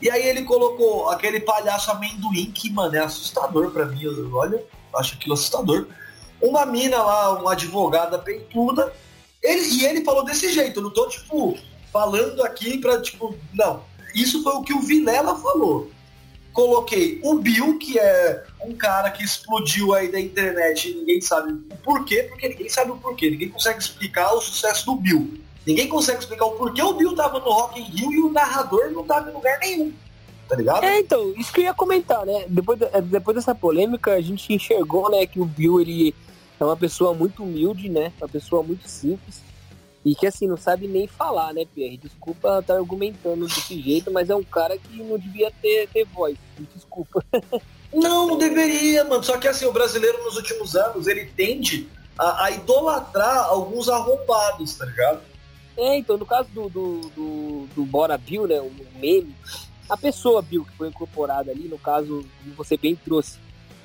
[0.00, 4.00] E aí ele colocou aquele palhaço amendoim que, mano, é assustador para mim.
[4.00, 4.62] Eu, olha,
[4.94, 5.88] acho aquilo assustador.
[6.40, 8.92] Uma mina lá, uma advogada peituda.
[9.42, 10.78] Ele, e ele falou desse jeito.
[10.78, 11.58] Eu não tô, tipo,
[11.92, 13.82] falando aqui pra, tipo, não.
[14.14, 15.90] Isso foi o que o Vilela falou.
[16.52, 21.52] Coloquei o Bill, que é um cara que explodiu aí da internet e ninguém sabe
[21.52, 23.30] o porquê, porque ninguém sabe o porquê.
[23.30, 25.45] Ninguém consegue explicar o sucesso do Bill.
[25.66, 28.90] Ninguém consegue explicar o porquê o Bill tava no Rock in Rio e o narrador
[28.92, 29.92] não tava em lugar nenhum.
[30.48, 30.84] Tá ligado?
[30.84, 32.44] É, então, isso que eu ia comentar, né?
[32.48, 36.14] Depois, depois dessa polêmica, a gente enxergou, né, que o Bill, ele
[36.60, 38.12] é uma pessoa muito humilde, né?
[38.20, 39.42] Uma pessoa muito simples.
[40.04, 41.96] E que, assim, não sabe nem falar, né, Pierre?
[41.96, 46.36] Desculpa estar argumentando desse jeito, mas é um cara que não devia ter, ter voz.
[46.74, 47.24] Desculpa.
[47.94, 49.22] Não, não deveria, mano.
[49.22, 54.74] Só que, assim, o brasileiro, nos últimos anos, ele tende a, a idolatrar alguns arrombados,
[54.74, 55.20] tá ligado?
[55.76, 59.34] É, então, no caso do, do, do, do Bora Bill, né, o meme,
[59.88, 62.24] a pessoa Bill que foi incorporada ali, no caso,
[62.56, 63.38] você bem trouxe,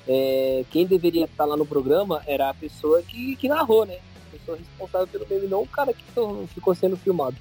[0.08, 3.98] é, quem deveria estar lá no programa era a pessoa que, que narrou, né?
[4.28, 6.02] A pessoa responsável pelo meme, não o cara que
[6.48, 7.36] ficou sendo filmado.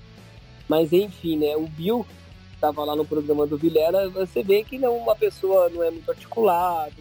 [0.67, 1.55] Mas enfim, né?
[1.55, 2.05] O Bill
[2.53, 6.11] estava lá no programa do Vilela, você vê que não uma pessoa não é muito
[6.11, 6.93] articulada,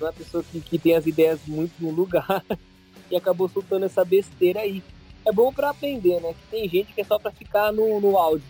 [0.00, 2.44] não é uma pessoa que, que tem as ideias muito no lugar
[3.08, 4.82] e acabou soltando essa besteira aí
[5.26, 6.34] é bom para aprender, né?
[6.34, 8.46] Que tem gente que é só para ficar no, no áudio.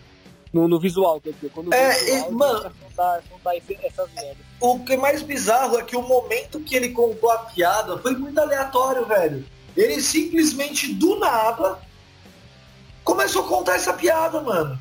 [0.53, 4.45] No, no, visual, quer dizer, quando é, áudio, mano, é soltar, soltar essas merdas.
[4.59, 8.15] O que é mais bizarro é que o momento que ele contou a piada foi
[8.15, 9.45] muito aleatório, velho.
[9.77, 11.79] Ele simplesmente, do nada,
[13.03, 14.77] começou a contar essa piada, mano.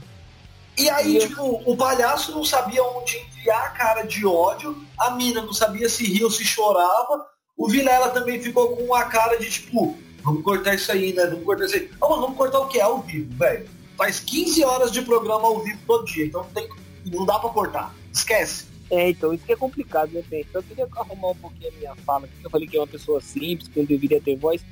[0.76, 1.62] E aí, e tipo, eu...
[1.66, 6.04] o palhaço não sabia onde enviar a cara de ódio, a mina não sabia se
[6.04, 7.26] ria ou se chorava,
[7.56, 11.26] o Vilela também ficou com a cara de, tipo, Vamos cortar isso aí, né?
[11.26, 11.90] Vamos cortar isso aí.
[12.00, 12.80] Mas vamos cortar o que?
[12.80, 13.68] Ao vivo, velho.
[13.96, 16.68] Faz 15 horas de programa ao vivo todo dia, então tem,
[17.06, 17.94] não dá pra cortar.
[18.12, 18.66] Esquece.
[18.90, 20.48] É, então isso que é complicado, né, Pedro?
[20.54, 22.28] Eu queria arrumar um pouquinho a minha fala.
[22.42, 24.64] Eu falei que é uma pessoa simples, que não deveria ter voz.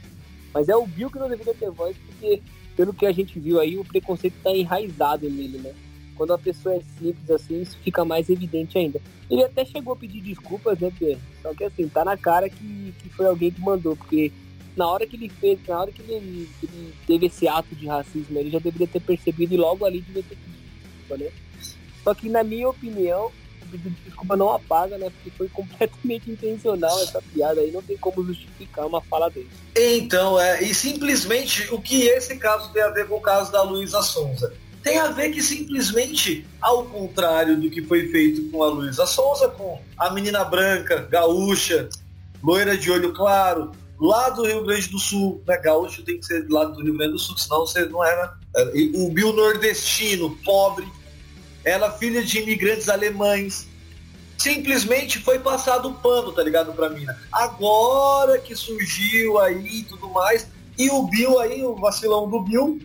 [0.53, 2.43] Mas é o Bill que não deveria ter voz, porque
[2.77, 5.73] pelo que a gente viu aí, o preconceito tá enraizado nele, né?
[6.17, 9.01] Quando a pessoa é simples assim, isso fica mais evidente ainda.
[9.31, 11.21] Ele até chegou a pedir desculpas, né, Pedro?
[11.43, 14.33] Só que assim, tá na cara que, que foi alguém que mandou, porque
[14.79, 18.39] na hora que ele fez, na hora que ele, ele teve esse ato de racismo,
[18.39, 21.31] ele já deveria ter percebido e logo ali devia ter pedido né?
[22.05, 23.31] Só que na minha opinião,
[23.71, 25.11] pedido de desculpa não apaga, né?
[25.11, 29.51] Porque foi completamente intencional essa piada aí, não tem como justificar uma fala dele.
[29.77, 33.63] Então, é, e simplesmente o que esse caso tem a ver com o caso da
[33.63, 34.55] Luísa Sonza?
[34.83, 39.49] Tem a ver que simplesmente, ao contrário do que foi feito com a Luísa Sonza,
[39.49, 41.89] com a menina branca, gaúcha,
[42.43, 45.57] loira de olho claro, lá do Rio Grande do Sul, né?
[45.57, 48.37] Gaúcho tem que ser lá do Rio Grande do Sul, senão você não era.
[48.95, 50.87] O Bill nordestino, pobre,
[51.65, 53.67] ela filha de imigrantes alemães.
[54.37, 57.19] Simplesmente foi passado o pano, tá ligado, pra mina.
[57.33, 60.47] Agora que surgiu aí e tudo mais,
[60.79, 62.81] e o Bill aí, o vacilão do Bill,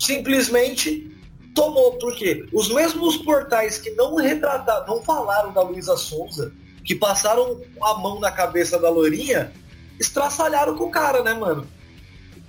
[0.00, 1.12] simplesmente
[1.54, 6.52] tomou, porque os mesmos portais que não retrataram, não falaram da Luísa Souza,
[6.84, 9.52] que passaram a mão na cabeça da Lourinha,
[9.98, 11.66] estraçalharam com o cara, né, mano?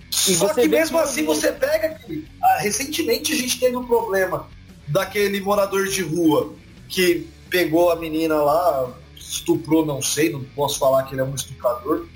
[0.10, 4.48] Só que mesmo assim você pega que ah, recentemente a gente teve um problema
[4.88, 6.54] daquele morador de rua
[6.88, 11.36] que pegou a menina lá, estuprou, não sei, não posso falar que ele é um
[11.36, 12.08] estuprador,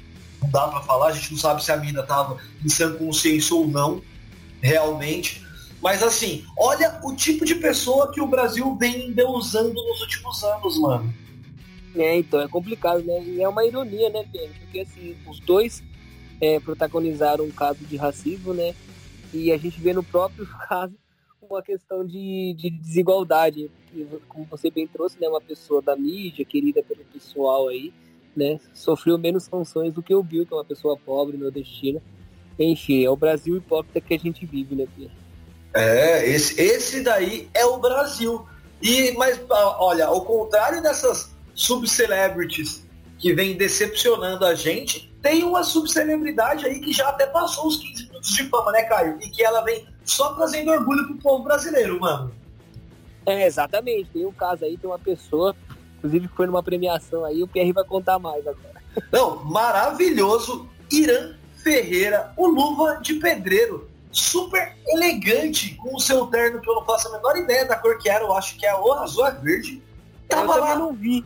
[0.41, 3.55] não dá para falar, a gente não sabe se a menina tava em sã consciência
[3.55, 4.01] ou não,
[4.61, 5.45] realmente.
[5.81, 10.77] Mas assim, olha o tipo de pessoa que o Brasil vem usando nos últimos anos,
[10.79, 11.13] mano.
[11.95, 13.23] É, então, é complicado, né?
[13.23, 14.53] E é uma ironia, né, Pedro?
[14.61, 15.83] Porque assim, os dois
[16.39, 18.73] é, protagonizaram um caso de racismo, né?
[19.33, 20.93] E a gente vê no próprio caso
[21.41, 23.69] uma questão de, de desigualdade.
[24.29, 25.27] Como você bem trouxe, né?
[25.27, 27.93] Uma pessoa da mídia, querida pelo pessoal aí,
[28.35, 28.59] né?
[28.73, 32.01] Sofreu menos sanções do que o Bill, que é uma pessoa pobre, nordestina.
[32.57, 35.15] Enfim, é o Brasil hipócrita que a gente vive, né, Pedro?
[35.73, 38.45] É, esse, esse daí é o Brasil.
[38.81, 42.85] E, mas, olha, ao contrário dessas subcelebrities
[43.17, 48.07] que vem decepcionando a gente, tem uma subcelebridade aí que já até passou os 15
[48.07, 49.19] minutos de fama, né, Caio?
[49.21, 52.31] E que ela vem só trazendo orgulho pro povo brasileiro, mano.
[53.25, 54.09] É, exatamente.
[54.11, 55.55] Tem um caso aí, tem uma pessoa,
[55.99, 58.81] inclusive foi numa premiação aí, o PR vai contar mais agora.
[59.11, 60.67] Não, maravilhoso.
[60.91, 63.89] Irã Ferreira, o luva de pedreiro.
[64.11, 67.97] Super elegante, com o seu terno que eu não faço a menor ideia da cor
[67.97, 69.81] que era, eu acho que é o azul verde
[70.35, 70.75] Tava lá.
[70.75, 71.25] não vi.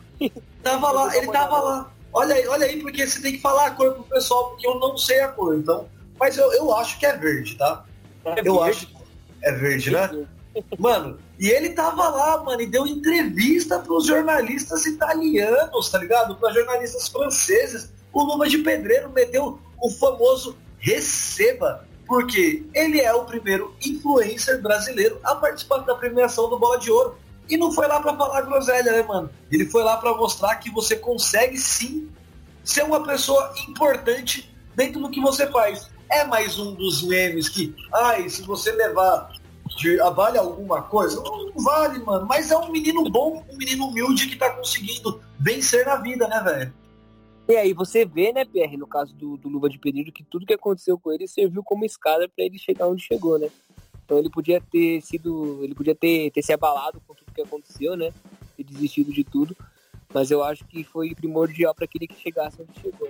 [0.64, 1.92] Tava lá, ele tava lá.
[2.12, 4.80] Olha aí, olha aí, porque você tem que falar a cor pro pessoal, porque eu
[4.80, 5.88] não sei a cor, então.
[6.20, 7.84] Mas eu, eu acho que é verde, tá?
[8.26, 8.70] É eu verde.
[8.70, 8.96] acho que
[9.44, 10.26] é verde, né?
[10.80, 16.36] Mano, e ele tava lá, mano, e deu entrevista pros jornalistas italianos, tá ligado?
[16.36, 17.92] Para jornalistas franceses.
[18.14, 25.20] O Luma de Pedreiro meteu o famoso receba, porque ele é o primeiro influencer brasileiro
[25.24, 27.18] a participar da premiação do Bola de Ouro.
[27.50, 29.30] E não foi lá para falar groselha, né, mano?
[29.52, 32.10] Ele foi lá para mostrar que você consegue sim
[32.64, 35.90] ser uma pessoa importante dentro do que você faz.
[36.10, 39.32] É mais um dos memes que, ai, se você levar
[40.02, 41.22] ah, vale alguma coisa?
[41.22, 42.26] Não, não, vale, mano.
[42.26, 46.42] Mas é um menino bom, um menino humilde que tá conseguindo vencer na vida, né,
[46.42, 46.74] velho?
[47.48, 50.46] E aí você vê, né, PR, no caso do, do Luva de Pedido, que tudo
[50.46, 53.50] que aconteceu com ele serviu como escada para ele chegar onde chegou, né?
[54.06, 55.60] Então ele podia ter sido.
[55.64, 58.14] Ele podia ter, ter se abalado com tudo que aconteceu, né?
[58.56, 59.58] Ter desistido de tudo.
[60.14, 63.10] Mas eu acho que foi primordial para aquele que chegasse onde chegou.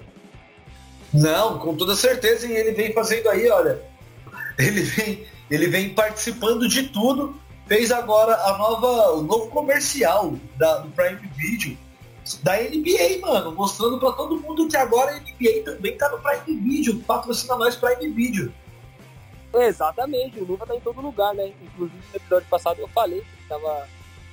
[1.14, 3.80] Não, com toda certeza, e ele vem fazendo aí, olha.
[4.58, 7.36] Ele vem, ele vem participando de tudo.
[7.68, 11.78] Fez agora a nova, o novo comercial da, do Prime Video
[12.42, 16.60] da NBA, mano, mostrando para todo mundo que agora a NBA também tá no Prime
[16.60, 18.52] Video, patrocina nós Prime Video.
[19.56, 21.52] Exatamente, o Luva tá em todo lugar, né?
[21.62, 23.88] Inclusive no episódio passado eu falei que estava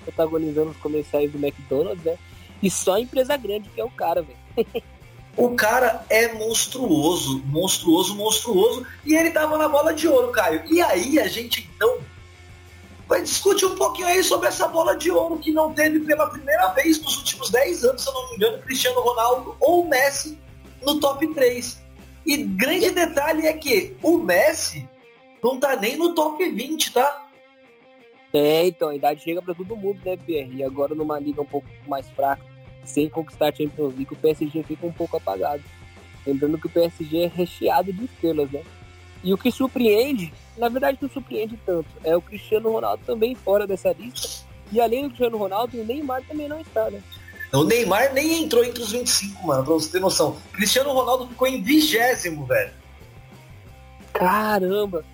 [0.05, 2.19] protagonizando os comerciais do McDonald's, né?
[2.63, 4.85] E só a empresa grande que é o cara, velho.
[5.37, 8.87] O cara é monstruoso, monstruoso, monstruoso.
[9.05, 10.63] E ele tava na bola de ouro, Caio.
[10.71, 11.99] E aí a gente então
[13.09, 16.69] vai discutir um pouquinho aí sobre essa bola de ouro que não teve pela primeira
[16.69, 20.39] vez nos últimos 10 anos, se eu não me engano, Cristiano Ronaldo ou Messi
[20.83, 21.83] no top 3.
[22.25, 24.89] E grande detalhe é que o Messi
[25.43, 27.29] não tá nem no top 20, tá?
[28.33, 30.57] É, então, a idade chega para todo mundo, né, Pierre?
[30.57, 32.43] E agora numa liga um pouco mais fraca,
[32.85, 35.63] sem conquistar a Champions League, o PSG fica um pouco apagado.
[36.27, 38.63] Lembrando que o PSG é recheado de estrelas, né?
[39.23, 43.67] E o que surpreende, na verdade não surpreende tanto, é o Cristiano Ronaldo também fora
[43.67, 44.47] dessa lista.
[44.73, 47.03] E além do Cristiano Ronaldo, o Neymar também não está, né?
[47.53, 50.37] O Neymar nem entrou entre os 25, mano, pra você ter noção.
[50.53, 52.73] Cristiano Ronaldo ficou em vigésimo, velho.
[54.15, 55.05] Caramba!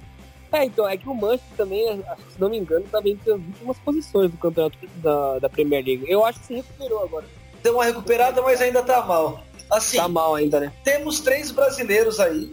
[0.50, 3.78] É, então, é que o Manchester também, se não me engano, tá entre as últimas
[3.78, 6.04] posições do campeonato da, da Premier League.
[6.08, 7.26] Eu acho que se recuperou agora.
[7.62, 9.44] Deu uma recuperada, mas ainda tá mal.
[9.70, 10.72] Assim, tá mal ainda, né?
[10.82, 12.50] Temos três brasileiros aí.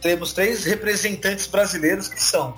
[0.00, 2.54] Temos três representantes brasileiros que são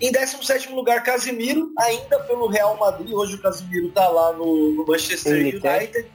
[0.00, 3.12] Em 17 lugar, Casimiro, ainda pelo Real Madrid.
[3.12, 6.06] Hoje o Casimiro tá lá no, no Manchester United.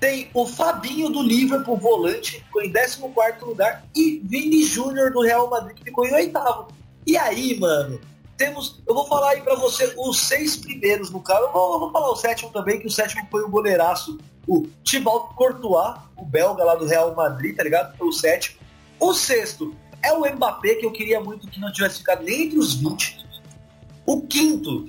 [0.00, 3.00] Tem o Fabinho do Liverpool, volante, ficou em 14
[3.42, 3.84] lugar.
[3.94, 6.79] E Vini Júnior do Real Madrid, que ficou em oitavo.
[7.06, 8.00] E aí, mano,
[8.36, 8.80] temos.
[8.86, 11.44] Eu vou falar aí pra você os seis primeiros no carro.
[11.44, 14.66] Eu vou, eu vou falar o sétimo também, que o sétimo foi o goleiraço, o
[14.84, 17.96] Thibaut Courtois, o belga lá do Real Madrid, tá ligado?
[17.96, 18.58] Foi o sétimo.
[18.98, 22.58] O sexto é o Mbappé, que eu queria muito que não tivesse ficado nem entre
[22.58, 23.26] os 20.
[24.06, 24.88] O quinto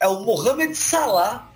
[0.00, 1.50] é o Mohamed Salah.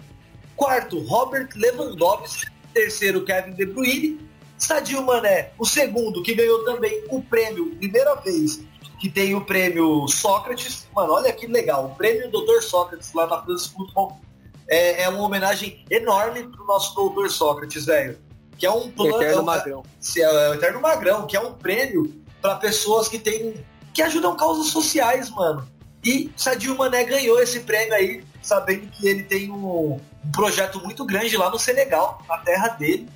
[0.57, 2.51] Quarto, Robert Lewandowski.
[2.75, 4.31] Terceiro, Kevin De Bruyne.
[4.59, 8.61] Sadio Mané, o segundo, que ganhou também o prêmio, primeira vez
[9.01, 10.87] que tem o prêmio Sócrates.
[10.95, 11.87] Mano, olha que legal.
[11.87, 14.21] O prêmio Doutor Sócrates lá na France Football
[14.69, 18.19] é, é uma homenagem enorme pro nosso Doutor Sócrates, velho.
[18.59, 19.17] Que é um plano.
[19.17, 19.83] Eterno é Magrão.
[20.17, 23.65] É, é, Eterno Magrão, que é um prêmio para pessoas que têm.
[23.95, 25.67] que ajudam causas sociais, mano.
[26.05, 31.07] E Sadio Mané ganhou esse prêmio aí, sabendo que ele tem um, um projeto muito
[31.07, 33.09] grande lá no Senegal, na terra dele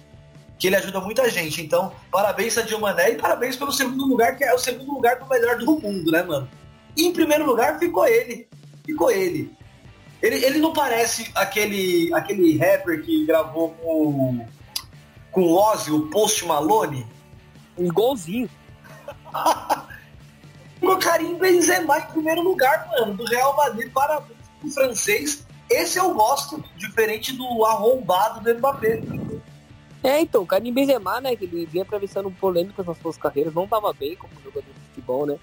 [0.64, 1.60] que ele ajuda muita gente.
[1.60, 5.28] Então, parabéns a Mané e parabéns pelo segundo lugar, que é o segundo lugar do
[5.28, 6.48] melhor do mundo, né, mano?
[6.96, 8.48] E em primeiro lugar ficou ele.
[8.82, 9.52] Ficou ele.
[10.22, 14.46] Ele, ele não parece aquele, aquele rapper que gravou com,
[15.30, 17.06] com o Ozzy, o Post Malone?
[17.76, 18.48] Igualzinho.
[20.80, 25.46] o Karim Benzema em primeiro lugar, mano, do Real Madrid, parabéns pro francês.
[25.68, 29.02] Esse eu gosto, diferente do arrombado do Mbappé.
[30.04, 33.66] É, então, o Karim Benzema, né, que ele vinha atravessando polêmicas nas suas carreiras, não
[33.66, 35.38] tava bem como jogador de futebol, né?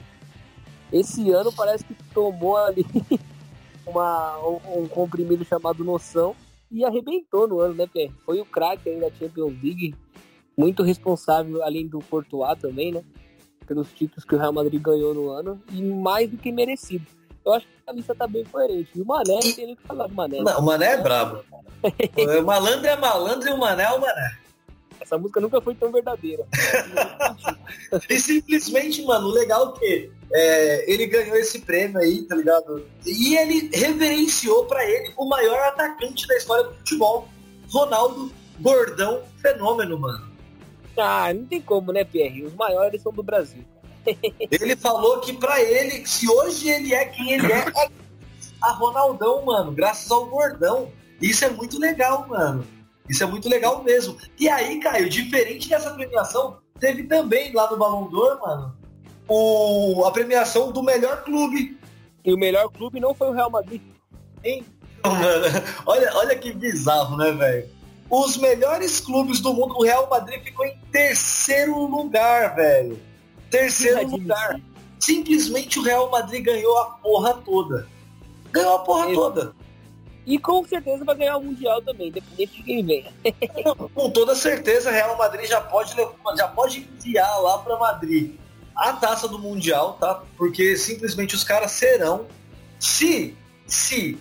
[0.94, 2.86] Esse ano parece que tomou ali
[3.88, 6.36] uma, um, um comprimido chamado Noção
[6.70, 8.14] e arrebentou no ano, né, Pierre?
[8.24, 9.96] Foi o craque aí da Champions League,
[10.56, 13.04] muito responsável, além do Courtois também, né?
[13.66, 17.08] Pelos títulos que o Real Madrid ganhou no ano e mais do que merecido.
[17.44, 18.92] Eu acho que a lista tá bem coerente.
[18.96, 20.40] E o Mané, não tem nem o que falar do Mané.
[20.44, 21.44] Não, o Mané é brabo.
[21.82, 24.42] o malandro é malandro e o Mané é o Mané.
[25.02, 26.46] Essa música nunca foi tão verdadeira.
[28.08, 32.86] e simplesmente, mano, o legal é que é, ele ganhou esse prêmio aí, tá ligado?
[33.06, 37.28] E ele reverenciou para ele o maior atacante da história do futebol,
[37.70, 40.32] Ronaldo Gordão Fenômeno, mano.
[40.96, 42.44] Ah, não tem como, né, Pierre?
[42.44, 43.66] Os maiores são do Brasil.
[44.06, 47.90] ele falou que para ele, se hoje ele é quem ele é, é
[48.62, 50.92] a Ronaldão, mano, graças ao Gordão.
[51.20, 52.66] Isso é muito legal, mano.
[53.12, 54.16] Isso é muito legal mesmo.
[54.40, 58.74] E aí, Caio, diferente dessa premiação, teve também lá no Balão d'Or, mano,
[59.28, 61.78] o, a premiação do melhor clube.
[62.24, 63.82] E o melhor clube não foi o Real Madrid.
[64.46, 64.66] Hein?
[65.04, 65.46] Mano,
[65.86, 67.70] olha, olha que bizarro, né, velho?
[68.10, 72.98] Os melhores clubes do mundo, o Real Madrid ficou em terceiro lugar, velho.
[73.50, 74.58] Terceiro lugar.
[74.98, 77.90] Simplesmente o Real Madrid ganhou a porra toda.
[78.54, 79.54] Ganhou a porra toda.
[80.26, 83.12] E com certeza vai ganhar o Mundial também, independente de quem venha.
[83.94, 85.96] com toda certeza, Real Madrid já pode,
[86.38, 88.36] já pode enviar lá para Madrid
[88.76, 90.24] a taça do Mundial, tá?
[90.38, 92.28] Porque simplesmente os caras serão.
[92.80, 93.36] Se,
[93.68, 94.20] se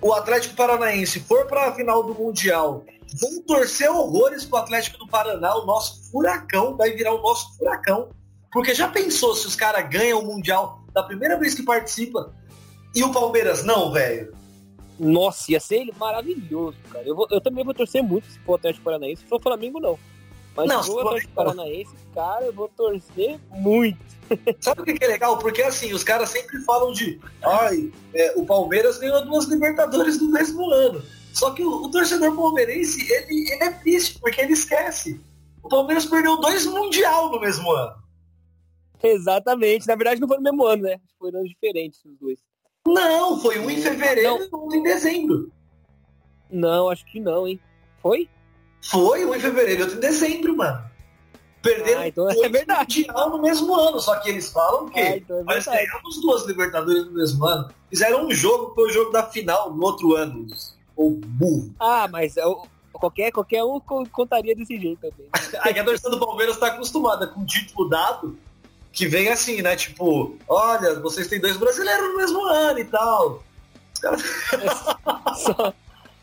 [0.00, 2.84] o Atlético Paranaense for para a final do Mundial,
[3.20, 8.10] vão torcer horrores pro Atlético do Paraná, o nosso furacão, vai virar o nosso furacão.
[8.52, 12.32] Porque já pensou se os caras ganham o Mundial da primeira vez que participa
[12.94, 14.32] e o Palmeiras não, velho?
[14.98, 17.06] Nossa, ia ser maravilhoso, cara.
[17.06, 19.22] Eu, vou, eu também vou torcer muito se for o Atlético Paranaense.
[19.22, 19.98] Se for o Flamengo, não.
[20.56, 23.98] Mas não, se for o Atlético Paranaense, cara, eu vou torcer muito.
[24.60, 25.38] Sabe o que é legal?
[25.38, 30.30] Porque assim, os caras sempre falam de ai, é, o Palmeiras ganhou duas Libertadores no
[30.30, 31.02] mesmo ano.
[31.32, 35.20] Só que o, o torcedor palmeirense, ele, ele é triste, porque ele esquece.
[35.62, 37.94] O Palmeiras perdeu dois Mundial no mesmo ano.
[39.02, 39.86] Exatamente.
[39.86, 41.00] Na verdade, não foi no mesmo ano, né?
[41.18, 42.40] Foram anos diferentes os dois.
[42.92, 45.52] Não, foi um em fevereiro e outro em dezembro.
[46.50, 47.60] Não, acho que não, hein?
[48.02, 48.28] Foi?
[48.80, 50.88] Foi, um em fevereiro e outro em dezembro, mano.
[51.60, 53.00] Perderam ah, então é verdade.
[53.00, 56.46] mundial no mesmo ano, só que eles falam que ah, então é nós ganhamos duas
[56.46, 57.68] Libertadores no mesmo ano.
[57.90, 60.46] Fizeram um jogo, foi o jogo da final no outro ano.
[60.96, 61.74] Ou burro.
[61.80, 62.36] Ah, mas
[62.92, 65.28] qualquer, qualquer um contaria desse jeito também.
[65.80, 68.38] a torcida do Palmeiras está acostumada com o título dado
[68.98, 69.76] que vem assim, né?
[69.76, 73.44] Tipo, olha, vocês têm dois brasileiros no mesmo ano e tal.
[75.36, 75.72] só,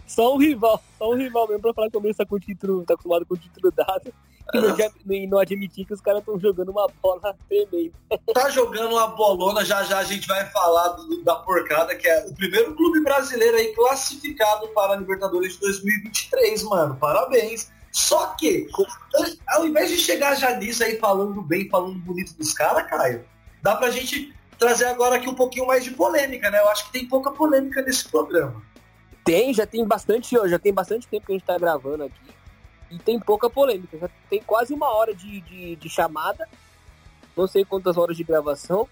[0.06, 2.40] só um rival, só um rival mesmo pra falar que o Palmeiras tá com o
[2.40, 4.14] título, tá acostumado com o título dado
[4.54, 7.94] e não, não admitir que os caras estão jogando uma bola tremenda.
[8.34, 12.26] Tá jogando uma bolona, já já a gente vai falar do, da porcada, que é
[12.26, 16.96] o primeiro clube brasileiro aí classificado para a Libertadores de 2023, mano.
[16.98, 17.72] Parabéns.
[17.96, 18.68] Só que,
[19.48, 23.24] ao invés de chegar já nisso aí falando bem, falando bonito dos caras, Caio,
[23.62, 26.60] dá pra gente trazer agora aqui um pouquinho mais de polêmica, né?
[26.60, 28.62] Eu acho que tem pouca polêmica nesse programa.
[29.24, 32.36] Tem, já tem bastante, já tem bastante tempo que a gente tá gravando aqui.
[32.92, 33.98] E tem pouca polêmica.
[33.98, 36.50] Já tem quase uma hora de, de, de chamada.
[37.34, 38.90] Não sei quantas horas de gravação.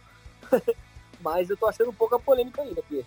[1.19, 3.05] mas eu tô achando pouca polêmica ainda, Pierre.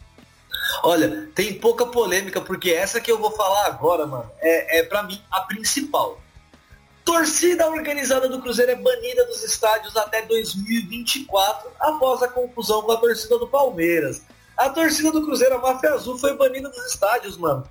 [0.83, 5.03] Olha, tem pouca polêmica, porque essa que eu vou falar agora, mano, é, é para
[5.03, 6.21] mim a principal.
[7.05, 12.97] Torcida organizada do Cruzeiro é banida dos estádios até 2024, após a confusão com a
[12.97, 14.23] torcida do Palmeiras.
[14.57, 17.65] A torcida do Cruzeiro, a Máfia Azul, foi banida dos estádios, mano.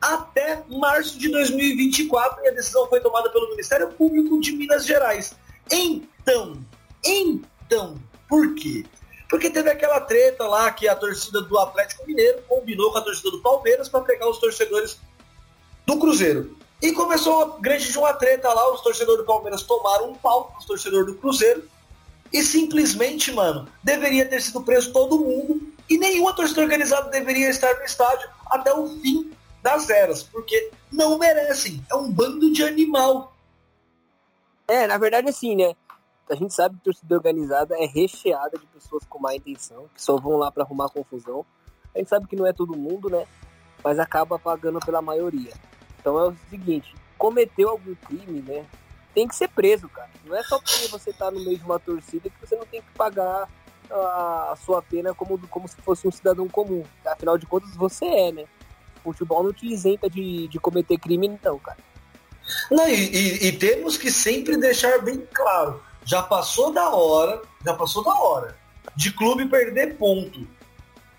[0.00, 5.34] Até março de 2024 e a decisão foi tomada pelo Ministério Público de Minas Gerais.
[5.70, 6.58] Então,
[7.04, 7.96] então,
[8.28, 8.84] por quê?
[9.30, 13.30] Porque teve aquela treta lá que a torcida do Atlético Mineiro combinou com a torcida
[13.30, 14.98] do Palmeiras para pegar os torcedores
[15.86, 16.56] do Cruzeiro.
[16.82, 20.64] E começou grande de uma treta lá, os torcedores do Palmeiras tomaram um pau os
[20.64, 21.62] torcedores do Cruzeiro.
[22.32, 27.74] E simplesmente, mano, deveria ter sido preso todo mundo e nenhuma torcida organizada deveria estar
[27.74, 31.84] no estádio até o fim das eras, porque não merecem.
[31.90, 33.32] É um bando de animal.
[34.66, 35.74] É, na verdade, assim, né?
[36.30, 40.16] A gente sabe que torcida organizada é recheada de pessoas com má intenção, que só
[40.16, 41.44] vão lá para arrumar confusão.
[41.92, 43.26] A gente sabe que não é todo mundo, né?
[43.82, 45.52] Mas acaba pagando pela maioria.
[45.98, 48.64] Então é o seguinte, cometeu algum crime, né?
[49.12, 50.08] Tem que ser preso, cara.
[50.24, 52.80] Não é só porque você tá no meio de uma torcida que você não tem
[52.80, 53.48] que pagar
[53.90, 56.84] a, sua pena como, como se fosse um cidadão comum.
[57.04, 58.44] Afinal de contas, você é, né?
[59.04, 61.78] O futebol não te isenta de, de cometer crime, então, cara.
[62.70, 65.89] Não, e, e, e temos que sempre deixar bem claro.
[66.10, 68.56] Já passou da hora, já passou da hora
[68.96, 70.44] de clube perder ponto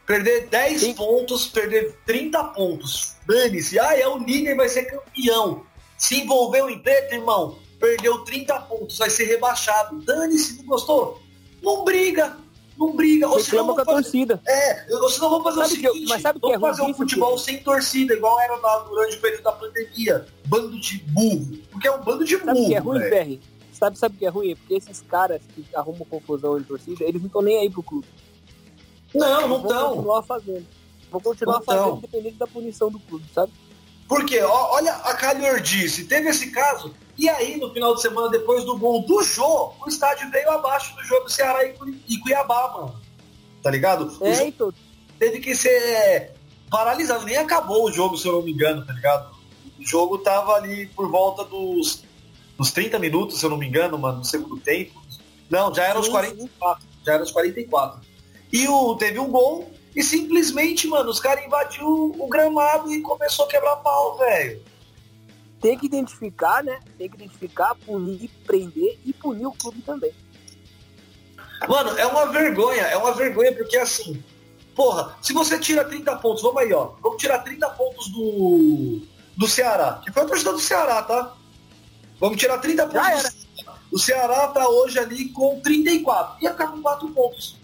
[0.05, 0.93] Perder 10 Sim.
[0.93, 3.15] pontos, perder 30 pontos.
[3.25, 3.79] Dane-se.
[3.79, 5.63] Ah, é o líder, vai ser campeão.
[5.97, 7.57] Se envolveu em treta, irmão.
[7.79, 10.01] Perdeu 30 pontos, vai ser rebaixado.
[10.01, 11.21] Dane-se, não gostou?
[11.61, 12.35] Não briga.
[12.77, 13.29] Não briga.
[13.29, 14.01] Ou senão com a fazer...
[14.01, 14.41] torcida.
[14.45, 16.03] É, ou senão vamos fazer sabe o seguinte.
[16.03, 17.41] Que, mas sabe vamos que é fazer um futebol que...
[17.41, 18.57] sem torcida, igual era
[18.89, 20.27] durante o período da pandemia.
[20.47, 21.57] Bando de burro.
[21.71, 22.55] Porque é um bando de burro.
[22.55, 23.41] Sabe que é ruim, Ferri?
[23.81, 24.55] Sabe, sabe o que é ruim?
[24.55, 28.07] Porque esses caras que arrumam confusão de torcida, eles não estão nem aí pro clube.
[29.11, 29.79] Não, não estão.
[29.79, 30.67] Vou continuar fazendo.
[31.09, 31.97] Vou continuar não fazendo, tão.
[31.97, 33.51] independente da punição do clube, sabe?
[34.07, 38.63] Porque, ó, olha a Calhordice, teve esse caso, e aí no final de semana, depois
[38.65, 42.95] do gol do Jô, o estádio veio abaixo do jogo do Ceará e Cuiabá, mano.
[43.63, 44.15] Tá ligado?
[44.21, 44.71] É, então.
[45.17, 46.33] Teve que ser
[46.69, 49.35] paralisado, nem acabou o jogo, se eu não me engano, tá ligado?
[49.79, 52.03] O jogo tava ali por volta dos,
[52.57, 55.01] dos 30 minutos, se eu não me engano, mano, no segundo tempo.
[55.49, 56.87] Não, já era os 44.
[57.05, 58.01] Já era os 44.
[58.51, 63.45] E o, teve um gol e simplesmente, mano, os caras invadiu o gramado e começou
[63.45, 64.61] a quebrar pau, velho.
[65.59, 66.79] Tem que identificar, né?
[66.97, 70.11] Tem que identificar, punir, prender e punir o clube também.
[71.67, 74.23] Mano, é uma vergonha, é uma vergonha porque assim,
[74.75, 79.01] porra, se você tira 30 pontos, vamos aí, ó, vamos tirar 30 pontos do,
[79.37, 81.35] do Ceará, que foi a torcida do Ceará, tá?
[82.21, 83.47] Vamos tirar 30 pontos.
[83.91, 87.57] O Ceará tá hoje ali com 34, ia ficar com 4 pontos.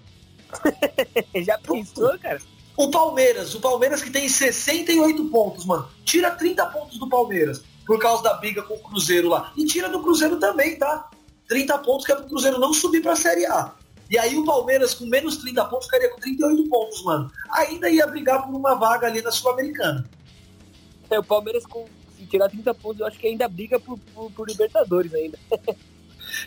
[1.45, 2.39] Já pensou, cara?
[2.76, 5.88] O Palmeiras, o Palmeiras que tem 68 pontos, mano.
[6.03, 9.53] Tira 30 pontos do Palmeiras por causa da briga com o Cruzeiro lá.
[9.55, 11.08] E tira do Cruzeiro também, tá?
[11.47, 13.74] 30 pontos que é pro Cruzeiro não subir pra Série A.
[14.10, 17.32] E aí o Palmeiras com menos 30 pontos ficaria com 38 pontos, mano.
[17.51, 20.10] Ainda ia brigar por uma vaga ali na Sul-Americana.
[21.10, 21.86] É, o Palmeiras com
[22.18, 25.38] se tirar 30 pontos, eu acho que ainda briga por, por, por Libertadores ainda.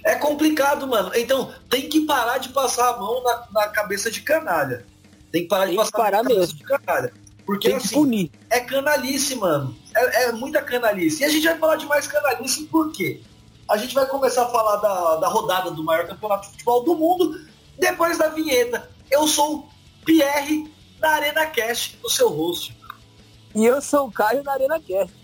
[0.04, 1.10] É complicado, mano.
[1.14, 4.84] Então, tem que parar de passar a mão na, na cabeça de canalha.
[5.32, 6.58] Tem que parar tem de passar parar a cabeça mesmo.
[6.58, 7.12] de canalha.
[7.46, 8.30] Porque tem assim, punir.
[8.48, 9.76] é canalice, mano.
[9.94, 11.22] É, é, muita canalice.
[11.22, 13.20] E a gente vai falar de mais canalice por quê?
[13.68, 16.94] A gente vai começar a falar da, da rodada do maior campeonato de futebol do
[16.94, 17.40] mundo
[17.78, 18.88] depois da vinheta.
[19.10, 19.68] Eu sou o
[20.04, 22.76] Pierre da Arena Cast, o seu host.
[23.54, 25.19] E eu sou o Caio da Arena Cast.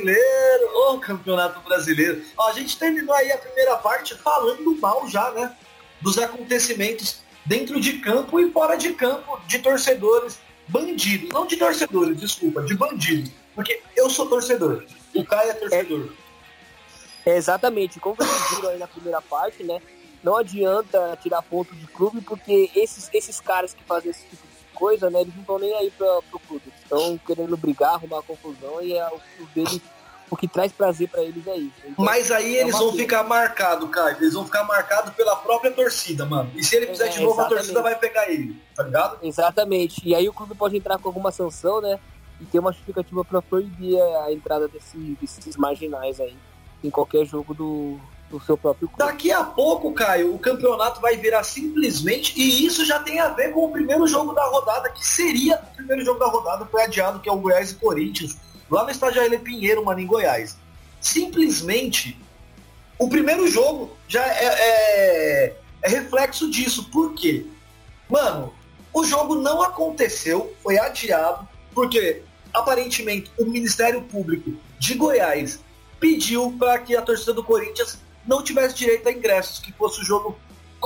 [0.00, 2.22] Brasileiro, ô oh, Campeonato Brasileiro.
[2.36, 5.54] Ó, a gente terminou aí a primeira parte falando mal já, né?
[6.00, 10.38] Dos acontecimentos dentro de campo e fora de campo de torcedores
[10.68, 11.30] bandidos.
[11.30, 13.32] Não de torcedores, desculpa, de bandidos.
[13.54, 14.84] Porque eu sou torcedor.
[15.14, 16.08] O Caio é torcedor.
[17.26, 17.98] É, exatamente.
[17.98, 19.80] Como vocês viram aí na primeira parte, né?
[20.22, 24.57] não adianta tirar ponto de clube, porque esses, esses caras que fazem esse tipo de
[24.78, 26.72] coisa, né, eles não estão nem aí pra, pro clube.
[26.82, 29.80] Estão querendo brigar, arrumar confusão, e é o, deles
[30.30, 31.72] o que traz prazer para eles é isso.
[31.84, 32.98] Então, Mas aí é eles vão coisa.
[32.98, 34.16] ficar marcados, cara.
[34.20, 36.50] Eles vão ficar marcados pela própria torcida, mano.
[36.54, 37.54] E se ele fizer é, de novo, exatamente.
[37.54, 39.18] a torcida vai pegar ele, tá ligado?
[39.22, 40.06] Exatamente.
[40.06, 41.98] E aí o clube pode entrar com alguma sanção, né?
[42.40, 46.36] E ter uma justificativa para proibir a entrada desse, desses marginais aí
[46.84, 47.98] em qualquer jogo do,
[48.44, 49.02] seu próprio clube.
[49.02, 53.52] Daqui a pouco, Caio, o campeonato vai virar simplesmente, e isso já tem a ver
[53.52, 57.20] com o primeiro jogo da rodada, que seria o primeiro jogo da rodada, foi adiado,
[57.20, 58.36] que é o Goiás e Corinthians
[58.70, 60.56] lá no estádio Aile Pinheiro, mano, em Goiás.
[61.00, 62.20] Simplesmente,
[62.98, 66.90] o primeiro jogo já é, é, é reflexo disso.
[66.90, 67.46] Por quê?
[68.08, 68.52] Mano,
[68.92, 72.22] o jogo não aconteceu, foi adiado, porque
[72.52, 75.60] aparentemente o Ministério Público de Goiás
[76.00, 77.98] pediu para que a torcida do Corinthians
[78.28, 80.38] não tivesse direito a ingressos, que fosse o jogo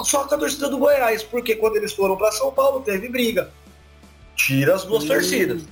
[0.05, 3.53] só com a torcida do Goiás, porque quando eles foram para São Paulo teve briga.
[4.37, 5.63] Tira as duas torcidas.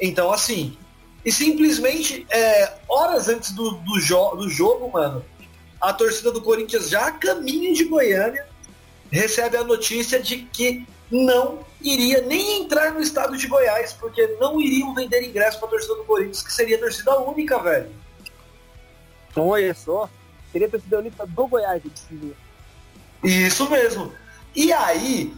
[0.00, 0.78] Então, assim,
[1.24, 5.22] e simplesmente, é, horas antes do, do, jo do jogo, mano,
[5.80, 8.46] a torcida do Corinthians já caminha de Goiânia,
[9.10, 14.60] recebe a notícia de que não iria nem entrar no estado de Goiás, porque não
[14.60, 17.90] iriam vender ingresso para a torcida do Corinthians, que seria a torcida única, velho.
[19.36, 20.08] Olha só,
[20.52, 21.82] seria a torcida única do Goiás,
[23.22, 24.12] Isso mesmo.
[24.54, 25.32] E aí,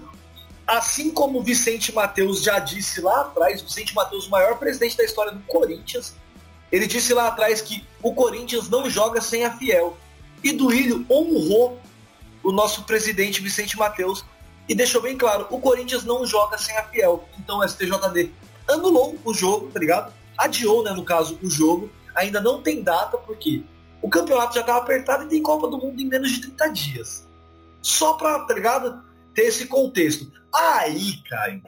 [0.67, 5.05] assim como o Vicente Mateus já disse lá atrás, Vicente Mateus, o maior presidente da
[5.05, 6.15] história do Corinthians,
[6.71, 9.97] ele disse lá atrás que o Corinthians não joga sem a Fiel.
[10.43, 11.79] E Duílio honrou
[12.43, 14.25] o nosso presidente Vicente Mateus
[14.69, 17.29] e deixou bem claro, o Corinthians não joga sem a Fiel.
[17.39, 18.33] Então o STJD
[18.69, 20.13] anulou o jogo, tá ligado?
[20.39, 21.91] Adiou, né, no caso, o jogo.
[22.15, 23.63] Ainda não tem data, porque
[24.03, 27.29] o campeonato já estava apertado e tem Copa do Mundo em menos de 30 dias.
[27.81, 29.03] Só pra, tá ligado?
[29.35, 30.31] Ter esse contexto.
[30.55, 31.63] Aí, Caio.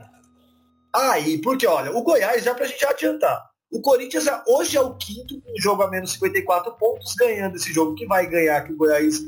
[0.92, 3.50] Aí, porque olha, o Goiás, já pra gente adiantar.
[3.70, 7.72] O Corinthians é, hoje é o quinto, um jogo a menos 54 pontos, ganhando esse
[7.72, 9.20] jogo que vai ganhar, que o Goiás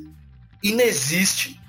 [0.62, 1.60] inexiste.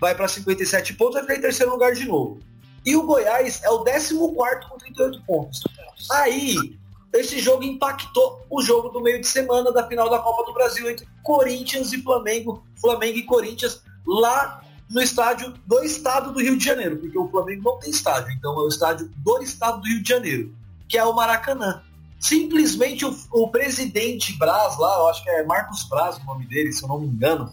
[0.00, 2.40] Vai para 57 pontos, vai ficar em terceiro lugar de novo.
[2.84, 5.62] E o Goiás é o 14 com 38 pontos.
[6.10, 6.76] Aí,
[7.12, 10.90] esse jogo impactou o jogo do meio de semana da final da Copa do Brasil
[10.90, 16.64] entre Corinthians e Flamengo, Flamengo e Corinthians, lá no estádio do estado do Rio de
[16.64, 20.02] Janeiro, porque o Flamengo não tem estádio, então é o estádio do estado do Rio
[20.02, 20.54] de Janeiro,
[20.88, 21.82] que é o Maracanã.
[22.20, 26.72] Simplesmente o, o presidente Braz lá, eu acho que é Marcos Braz o nome dele,
[26.72, 27.52] se eu não me engano,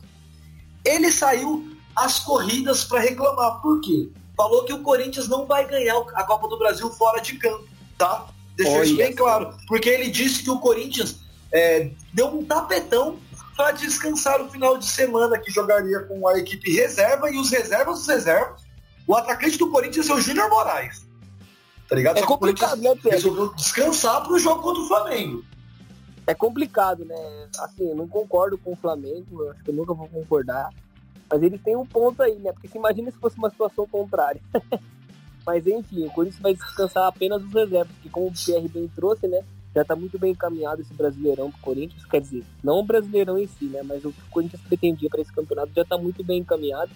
[0.86, 3.62] ele saiu às corridas para reclamar.
[3.62, 4.10] Por quê?
[4.36, 7.66] Falou que o Corinthians não vai ganhar a Copa do Brasil fora de campo,
[7.98, 8.28] tá?
[8.56, 9.56] Deixou isso bem claro.
[9.68, 11.20] Porque ele disse que o Corinthians
[11.52, 13.20] é, deu um tapetão
[13.56, 18.00] para descansar o final de semana que jogaria com a equipe reserva e os reservas
[18.00, 18.64] dos reservas.
[19.08, 21.06] O atacante do Corinthians é o Júnior Moraes.
[21.88, 22.18] Tá ligado?
[22.18, 23.12] É Só complicado, né, Pedro?
[23.12, 25.44] Resolveu descansar para o jogo contra o Flamengo.
[26.26, 27.50] É complicado, né?
[27.60, 30.70] Assim, eu não concordo com o Flamengo, acho que eu nunca vou concordar.
[31.30, 32.52] Mas eles têm um ponto aí, né?
[32.54, 34.42] Porque se imagina se fosse uma situação contrária.
[35.46, 39.28] mas enfim, o Corinthians vai descansar apenas os reservas, que como o Pierre bem trouxe,
[39.28, 39.44] né?
[39.76, 43.48] já está muito bem encaminhado esse Brasileirão pro Corinthians, quer dizer, não o Brasileirão em
[43.48, 46.40] si, né, mas o que o Corinthians pretendia para esse campeonato já está muito bem
[46.40, 46.92] encaminhado.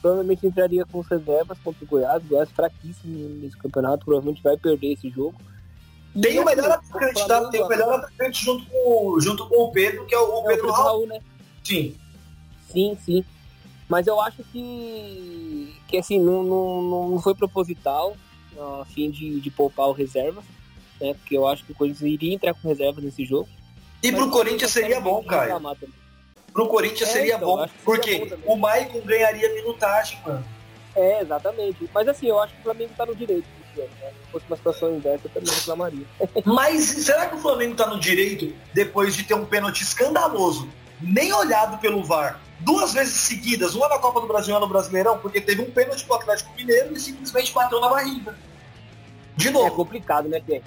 [0.00, 4.92] Provavelmente entraria com reservas contra o Goiás, o Goiás fraquíssimo nesse campeonato, provavelmente vai perder
[4.92, 5.34] esse jogo.
[6.20, 7.48] Tem o melhor atacante, tá?
[7.50, 10.46] Tem o melhor atacante junto com, junto com o Pedro, que é o, é Pedro,
[10.48, 10.84] Pedro Raul.
[10.84, 11.20] Raul, né?
[11.62, 11.96] Sim.
[12.68, 13.24] Sim, sim.
[13.92, 18.16] Mas eu acho que, que assim, não, não, não foi proposital,
[18.58, 20.42] a fim de, de poupar o reserva
[21.02, 21.14] né?
[21.14, 23.48] Porque eu acho que o Corinthians iria entrar com reserva nesse jogo.
[24.02, 25.60] E pro Corinthians seria bom, cara.
[26.52, 30.44] Pro Corinthians é, seria então, bom, porque bom o Maicon ganharia minutagem, mano.
[30.94, 31.90] É, exatamente.
[31.92, 33.46] Mas assim, eu acho que o Flamengo tá no direito.
[33.76, 33.86] Né?
[34.00, 36.06] Se fosse uma situação inversa, eu também reclamaria.
[36.44, 40.68] Mas será que o Flamengo tá no direito depois de ter um pênalti escandaloso,
[41.00, 44.68] nem olhado pelo VAR, duas vezes seguidas, uma na Copa do Brasil e uma no
[44.68, 48.36] Brasileirão, porque teve um pênalti pro Atlético Mineiro e simplesmente bateu na barriga.
[49.36, 49.66] De novo.
[49.66, 50.64] É complicado, né, Pierre?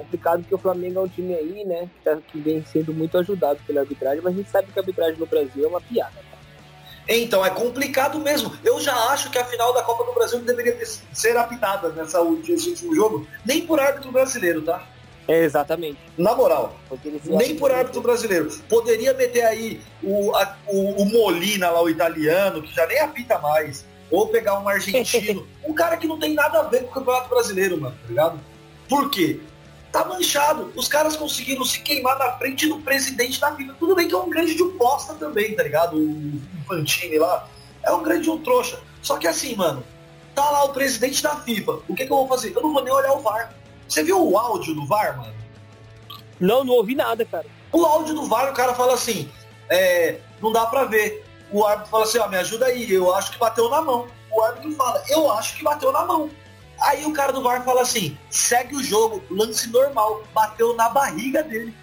[0.00, 3.16] complicado porque o Flamengo é um time aí, né, que, tá, que vem sendo muito
[3.18, 6.30] ajudado pela arbitragem, mas a gente sabe que a arbitragem no Brasil é uma piada.
[7.08, 8.56] Então, é complicado mesmo.
[8.62, 12.22] Eu já acho que a final da Copa do Brasil deveria ter, ser apitada nessa,
[12.22, 14.86] nesse último jogo, nem por árbitro brasileiro, tá?
[15.30, 15.98] É, exatamente.
[16.18, 16.76] Na moral,
[17.24, 18.50] nem por árbitro brasileiro.
[18.68, 23.38] Poderia meter aí o, a, o, o Molina lá, o italiano, que já nem apita
[23.38, 23.86] mais.
[24.10, 25.46] Ou pegar um argentino.
[25.64, 28.40] um cara que não tem nada a ver com o Campeonato Brasileiro, mano, tá ligado?
[28.88, 29.40] Por quê?
[29.90, 30.72] tá manchado.
[30.76, 33.74] Os caras conseguiram se queimar na frente do presidente da FIFA.
[33.78, 35.96] Tudo bem que é um grande de bosta também, tá ligado?
[35.96, 37.48] O Infantini lá.
[37.82, 38.80] É, é um grande um trouxa.
[39.02, 39.82] Só que assim, mano,
[40.34, 41.72] tá lá o presidente da FIFA.
[41.88, 42.52] O que, que eu vou fazer?
[42.54, 43.54] Eu não vou nem olhar o VAR.
[43.90, 45.34] Você viu o áudio do VAR, mano?
[46.38, 47.44] Não, não ouvi nada, cara.
[47.72, 49.28] O áudio do VAR, o cara fala assim,
[49.68, 51.26] é, não dá pra ver.
[51.50, 54.06] O árbitro fala assim, ó, me ajuda aí, eu acho que bateu na mão.
[54.30, 56.30] O árbitro fala, eu acho que bateu na mão.
[56.80, 61.42] Aí o cara do VAR fala assim, segue o jogo, lance normal, bateu na barriga
[61.42, 61.74] dele.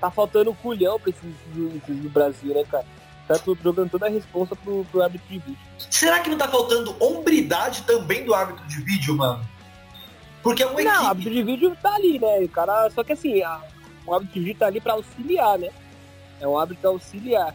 [0.00, 2.86] Tá faltando culhão pra esses juízes do Brasil, né, cara?
[3.26, 3.34] Tá
[3.64, 5.58] jogando toda a responsa pro, pro árbitro de vídeo.
[5.90, 9.53] Será que não tá faltando hombridade também do árbitro de vídeo, mano?
[10.44, 11.04] Porque é uma Não, equipe.
[11.04, 12.38] o árbitro de vídeo tá ali, né?
[12.40, 13.60] O cara, só que assim, a,
[14.06, 15.70] o árbitro de vídeo tá ali pra auxiliar, né?
[16.40, 17.52] É um árbitro auxiliar.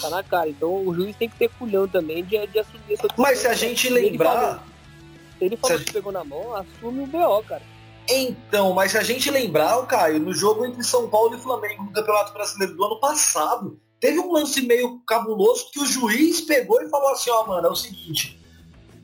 [0.00, 0.48] Tá na cara.
[0.48, 3.54] Então o juiz tem que ter culhão também de, de assumir essa Mas se a
[3.54, 4.32] gente Ele lembrar.
[4.34, 4.58] falou-
[5.38, 7.62] Se ele falou Se que pegou na mão, assume o BO, cara.
[8.08, 11.84] Então, mas se a gente lembrar, o Caio, no jogo entre São Paulo e Flamengo
[11.84, 16.82] no Campeonato Brasileiro do ano passado, teve um lance meio cabuloso que o juiz pegou
[16.82, 18.40] e falou assim, ó, mano, é o seguinte,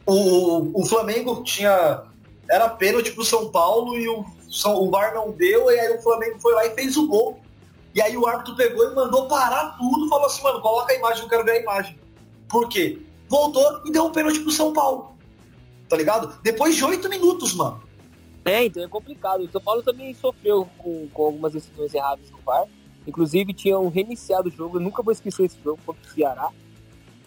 [0.04, 2.02] o, o Flamengo tinha.
[2.50, 4.24] Era pênalti pro São Paulo e o,
[4.66, 7.40] o VAR não deu, e aí o Flamengo foi lá e fez o gol.
[7.94, 11.22] E aí o árbitro pegou e mandou parar tudo, falou assim, mano, coloca a imagem,
[11.22, 11.98] eu quero ver a imagem.
[12.48, 13.00] Por quê?
[13.28, 15.12] Voltou e deu um pênalti pro São Paulo.
[15.88, 16.38] Tá ligado?
[16.42, 17.82] Depois de oito minutos, mano.
[18.44, 19.42] É, então é complicado.
[19.42, 22.66] O São Paulo também sofreu com, com algumas decisões erradas no VAR.
[23.06, 26.50] Inclusive tinham reiniciado o jogo, eu nunca vou esquecer esse jogo contra o Ceará.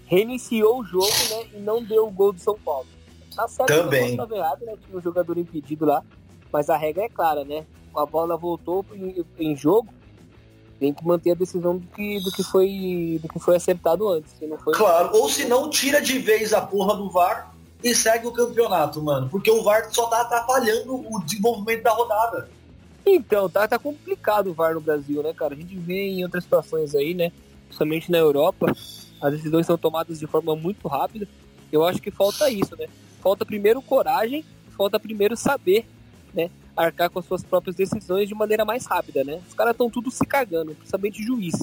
[0.06, 1.48] Reiniciou o jogo, né?
[1.56, 2.88] E não deu o gol do São Paulo.
[3.36, 4.12] Tá certo, Também.
[4.12, 4.74] Estava errado, né?
[4.86, 6.04] Tinha um jogador impedido lá.
[6.52, 7.66] Mas a regra é clara, né?
[7.96, 9.88] A bola voltou em, em jogo,
[10.80, 14.34] tem que manter a decisão do que, do que, foi, do que foi acertado antes.
[14.64, 17.54] Foi, Claro, ou se não, tira de vez a porra do VAR
[17.84, 19.30] e segue o campeonato, mano.
[19.30, 22.50] Porque o VAR só tá atrapalhando o desenvolvimento da rodada.
[23.06, 25.54] Então, tá, tá complicado o VAR no Brasil, né, cara?
[25.54, 27.32] A gente vê em outras situações aí, né?
[27.66, 28.74] Principalmente na Europa,
[29.22, 31.28] as decisões são tomadas de forma muito rápida.
[31.72, 32.88] Eu acho que falta isso, né?
[33.22, 34.44] Falta primeiro coragem,
[34.76, 35.86] falta primeiro saber,
[36.34, 36.50] né?
[36.76, 39.42] Arcar com as suas próprias decisões de maneira mais rápida, né?
[39.48, 41.54] Os caras estão tudo se cagando, principalmente juiz.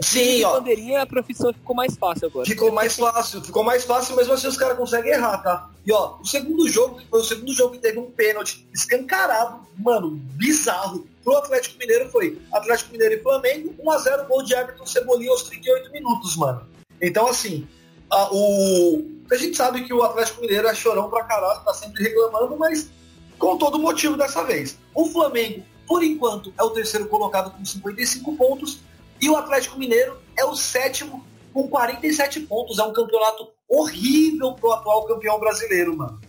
[0.00, 0.58] Sim, ó.
[0.58, 2.46] bandeirinha, a profissão ficou mais fácil agora.
[2.46, 5.70] Ficou mais fácil, ficou mais fácil, mesmo assim os caras conseguem errar, tá?
[5.86, 10.10] E ó, o segundo jogo, foi o segundo jogo que teve um pênalti escancarado, mano,
[10.10, 11.06] bizarro.
[11.22, 15.92] Pro Atlético Mineiro foi Atlético Mineiro e Flamengo, 1x0 gol de Everton Cebolinha aos 38
[15.92, 16.66] minutos, mano.
[17.00, 17.66] Então assim,
[18.10, 19.13] a, o.
[19.30, 22.90] A gente sabe que o Atlético Mineiro é chorão pra caralho, tá sempre reclamando, mas
[23.38, 24.78] com todo motivo dessa vez.
[24.94, 28.80] O Flamengo, por enquanto, é o terceiro colocado com 55 pontos
[29.20, 32.78] e o Atlético Mineiro é o sétimo com 47 pontos.
[32.78, 36.20] É um campeonato horrível pro atual campeão brasileiro, mano.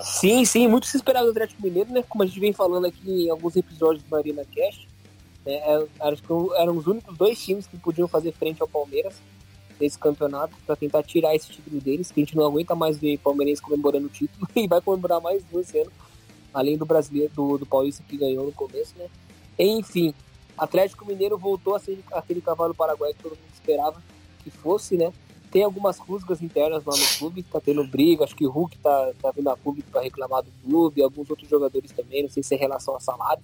[0.00, 2.04] Sim, sim, muito se esperava do Atlético Mineiro, né?
[2.08, 4.86] Como a gente vem falando aqui em alguns episódios do Marina Cast.
[5.44, 5.54] Né?
[5.54, 9.14] é, Acho que eram os únicos dois times que podiam fazer frente ao Palmeiras
[9.80, 13.18] nesse campeonato para tentar tirar esse título deles, que a gente não aguenta mais ver
[13.18, 15.92] palmeirense comemorando o título e vai comemorar mais um esse ano,
[16.52, 19.06] além do brasileiro, do, do Paulista que ganhou no começo, né?
[19.58, 20.14] Enfim,
[20.56, 24.02] Atlético Mineiro voltou a ser aquele cavalo paraguaio que todo mundo esperava
[24.42, 25.12] que fosse, né?
[25.50, 29.12] Tem algumas rusgas internas lá no clube, tá tendo briga, acho que o Hulk tá,
[29.20, 32.54] tá vindo a público para reclamar do clube, alguns outros jogadores também, não sei se
[32.54, 33.42] é em relação a salário,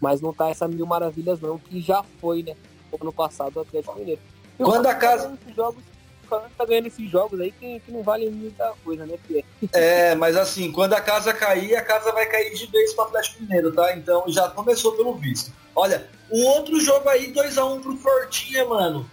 [0.00, 2.56] mas não tá essa mil maravilhas não, que já foi, né?
[3.00, 4.20] Ano passado o Atlético Mineiro.
[4.60, 5.82] O Quando a casa- tá ganhando esses jogos,
[6.24, 9.44] o Flamengo tá ganhando esses jogos aí que, que não valem muita coisa, né, Pierre?
[9.72, 13.42] É, mas assim, quando a casa cair, a casa vai cair de vez pro Atlético
[13.42, 13.96] Mineiro, tá?
[13.96, 15.50] Então já começou pelo visto.
[15.74, 19.08] Olha, o outro jogo aí, 2x1 pro Fortinha, mano.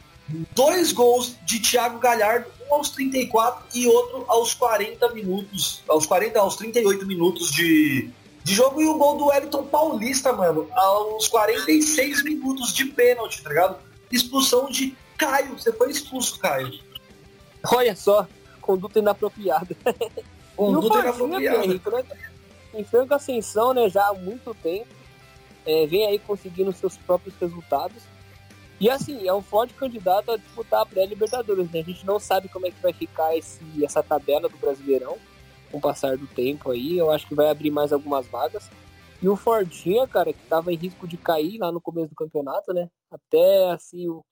[0.53, 6.37] Dois gols de Thiago Galhardo, um aos 34 e outro aos 40 minutos, aos 40,
[6.39, 8.09] aos 38 minutos de,
[8.43, 8.81] de jogo.
[8.81, 13.77] E o gol do Wellington Paulista, mano, aos 46 minutos de pênalti, tá ligado?
[14.11, 16.79] Expulsão de Caio, você foi expulso, Caio.
[17.73, 18.27] Olha só,
[18.61, 19.75] conduta inapropriada.
[20.55, 21.59] Conduta e inapropriada.
[21.59, 22.03] Pierre, né,
[22.73, 24.87] em franca ascensão, né, já há muito tempo,
[25.65, 28.03] é, vem aí conseguindo seus próprios resultados.
[28.79, 31.79] E assim, é um forte candidato a disputar a pré-Libertadores, né?
[31.79, 35.17] A gente não sabe como é que vai ficar esse, essa tabela do Brasileirão
[35.71, 36.95] com o passar do tempo aí.
[36.97, 38.69] Eu acho que vai abrir mais algumas vagas.
[39.19, 42.71] E o Fortinha, cara, que tava em risco de cair lá no começo do campeonato,
[42.71, 42.87] né?
[43.11, 44.23] Até assim, o,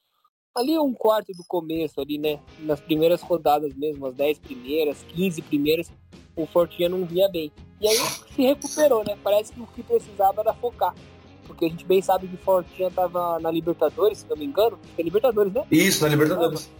[0.55, 2.39] ali um quarto do começo ali, né?
[2.59, 5.91] Nas primeiras rodadas mesmo, as 10 primeiras, 15 primeiras,
[6.35, 7.51] o Fortinha não via bem.
[7.81, 9.17] E aí se recuperou, né?
[9.21, 10.95] Parece que o que precisava era focar.
[11.45, 14.79] Porque a gente bem sabe que o Fortinha tava na Libertadores, se não me engano.
[14.97, 15.65] É Libertadores, né?
[15.69, 16.71] Isso, na Libertadores.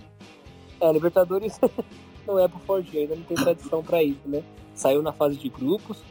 [0.80, 1.60] É, Libertadores
[2.26, 4.42] não é pro Fortinha, ainda não tem tradição pra isso, né?
[4.74, 6.02] Saiu na fase de grupos.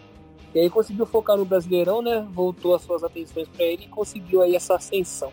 [0.54, 2.26] E aí conseguiu focar no Brasileirão, né?
[2.30, 5.32] Voltou as suas atenções pra ele e conseguiu aí essa ascensão.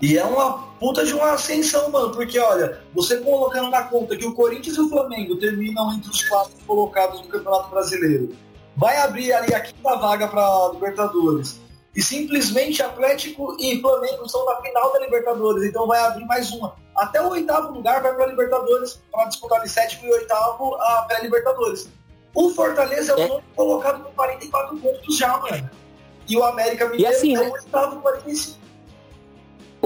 [0.00, 4.26] E é uma puta de uma ascensão, mano, porque olha, você colocando na conta que
[4.26, 8.36] o Corinthians e o Flamengo terminam entre os quatro colocados no Campeonato Brasileiro,
[8.76, 11.60] vai abrir ali a quinta vaga para Libertadores.
[11.94, 16.76] E simplesmente Atlético e Flamengo estão na final da Libertadores, então vai abrir mais uma.
[16.94, 21.88] Até o oitavo lugar vai para Libertadores para disputar de sétimo e oitavo a pré-Libertadores.
[22.34, 23.42] O Fortaleza é o é.
[23.54, 25.70] colocado com 44 pontos já, mano.
[26.28, 28.65] E o América Mineiro assim, é o oitavo com 45.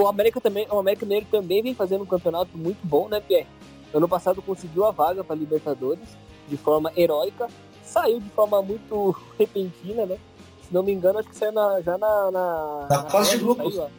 [0.01, 3.47] O América também, o América Mineiro também vem fazendo um campeonato muito bom, né, Pierre?
[3.93, 7.47] Ano passado conseguiu a vaga para Libertadores de forma heróica,
[7.83, 10.17] saiu de forma muito repentina, né?
[10.63, 12.31] Se não me engano, acho que saiu na, já na.
[12.31, 13.75] Na, na, na fase de grupos.
[13.75, 13.89] Saiu,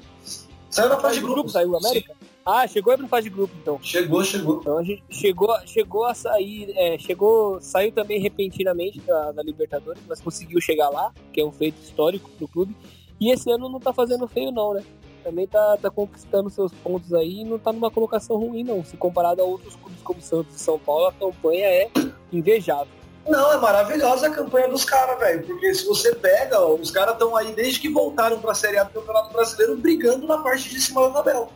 [0.71, 1.53] saiu na fase de grupos.
[1.53, 2.15] Saiu o América?
[2.19, 2.27] Sim.
[2.45, 3.79] Ah, chegou aí pra fase de grupo, então.
[3.81, 4.59] Chegou, chegou.
[4.61, 10.03] Então a gente chegou, chegou a sair, é, chegou, saiu também repentinamente da, da, Libertadores,
[10.09, 12.75] mas conseguiu chegar lá, que é um feito histórico pro clube.
[13.21, 14.83] E esse ano não tá fazendo feio não, né?
[15.23, 18.85] Também tá, tá conquistando seus pontos aí e não tá numa colocação ruim não.
[18.85, 21.91] Se comparado a outros clubes como Santos e São Paulo, a campanha é
[22.33, 23.03] invejável.
[23.27, 25.47] Não, é maravilhosa a campanha dos caras, velho.
[25.47, 28.79] Porque se você pega, ó, os caras estão aí desde que voltaram para a Série
[28.79, 31.49] A do Campeonato Brasileiro brigando na parte de cima da tabela.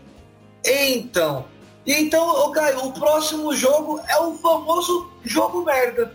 [0.64, 1.44] Então,
[1.86, 6.12] então, Caio, o próximo jogo é o famoso jogo merda.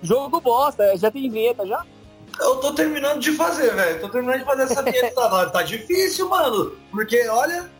[0.00, 1.84] Jogo bosta, já tem vinheta já?
[2.40, 4.00] Eu tô terminando de fazer, velho.
[4.00, 5.14] Tô terminando de fazer essa vinheta.
[5.14, 6.76] tá, tá difícil, mano.
[6.90, 7.70] Porque, olha,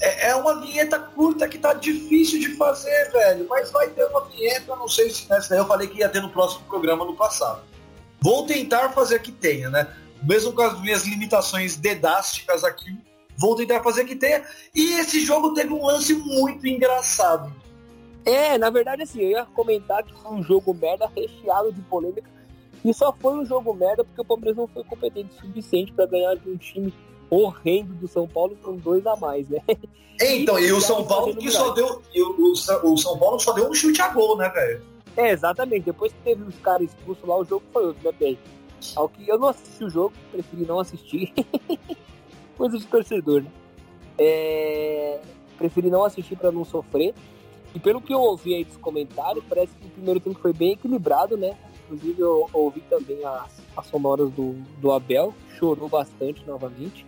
[0.00, 3.46] é, é, uma vinheta curta que tá difícil de fazer, velho.
[3.48, 6.20] Mas vai ter uma vinheta, não sei se nessa daí eu falei que ia ter
[6.20, 7.62] no próximo programa no passado.
[8.20, 9.88] Vou tentar fazer que tenha, né?
[10.22, 12.98] Mesmo com as minhas limitações dedásticas aqui,
[13.36, 14.44] Vou tentar fazer que tenha.
[14.74, 17.52] E esse jogo teve um lance muito engraçado.
[18.24, 22.28] É, na verdade, assim, eu ia comentar que foi um jogo merda recheado de polêmica.
[22.84, 26.06] E só foi um jogo merda porque o Palmeiras não foi competente o suficiente para
[26.06, 26.92] ganhar de um time
[27.30, 29.60] horrendo do São Paulo com dois a mais, né?
[30.20, 32.00] Então, e, e o São Paulo que só deu.
[32.14, 34.80] O, o, o, São Paulo só deu um chute a gol, né, velho?
[35.16, 35.86] É, exatamente.
[35.86, 38.38] Depois que teve os caras expulsos lá, o jogo foi outro, né, bem?
[38.94, 41.32] Ao que eu não assisti o jogo, preferi não assistir.
[42.56, 43.50] coisa de torcedor, né?
[44.16, 45.20] É...
[45.58, 47.12] Preferi não assistir para não sofrer.
[47.74, 50.74] E pelo que eu ouvi aí dos comentários, parece que o primeiro tempo foi bem
[50.74, 51.56] equilibrado, né?
[51.84, 57.06] Inclusive eu ouvi também as, as sonoras do, do Abel, chorou bastante novamente.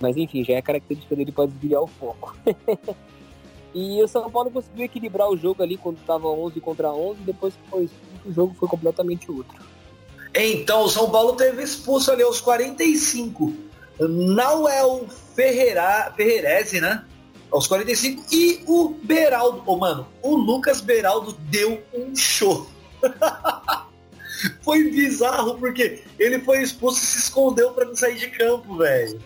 [0.00, 2.36] Mas enfim, já é característica dele para desviar o foco.
[3.74, 7.54] e o São Paulo conseguiu equilibrar o jogo ali quando estava 11 contra 11, depois
[7.54, 7.90] que foi
[8.24, 9.56] o jogo foi completamente outro.
[10.34, 13.66] Então, o São Paulo teve expulso ali aos 45
[13.98, 17.04] Nauel Ferreira, Ferrerese, né?
[17.50, 18.24] Aos 45.
[18.32, 19.62] E o Beraldo.
[19.64, 22.66] Oh, mano, o Lucas Beraldo deu um show.
[24.62, 29.20] foi bizarro, porque ele foi expulso e se escondeu para não sair de campo, velho.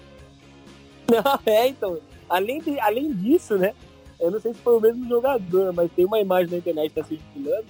[1.11, 1.98] Não, é, então.
[2.28, 3.74] Além, de, além disso, né?
[4.20, 7.00] Eu não sei se foi o mesmo jogador, mas tem uma imagem na internet que
[7.00, 7.66] tá circulando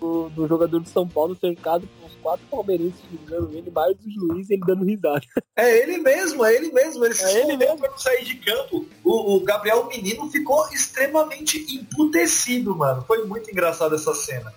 [0.00, 4.10] do, do jogador do São Paulo cercado por uns quatro palmeirenses xingando ele, mais do
[4.10, 5.20] juiz ele dando risada.
[5.56, 7.04] É ele mesmo, é ele mesmo.
[7.04, 8.86] Ele se é ele mesmo pra sair de campo.
[9.02, 13.02] O, o, Gabriel Menino ficou extremamente emputecido, mano.
[13.02, 14.54] Foi muito engraçado essa cena.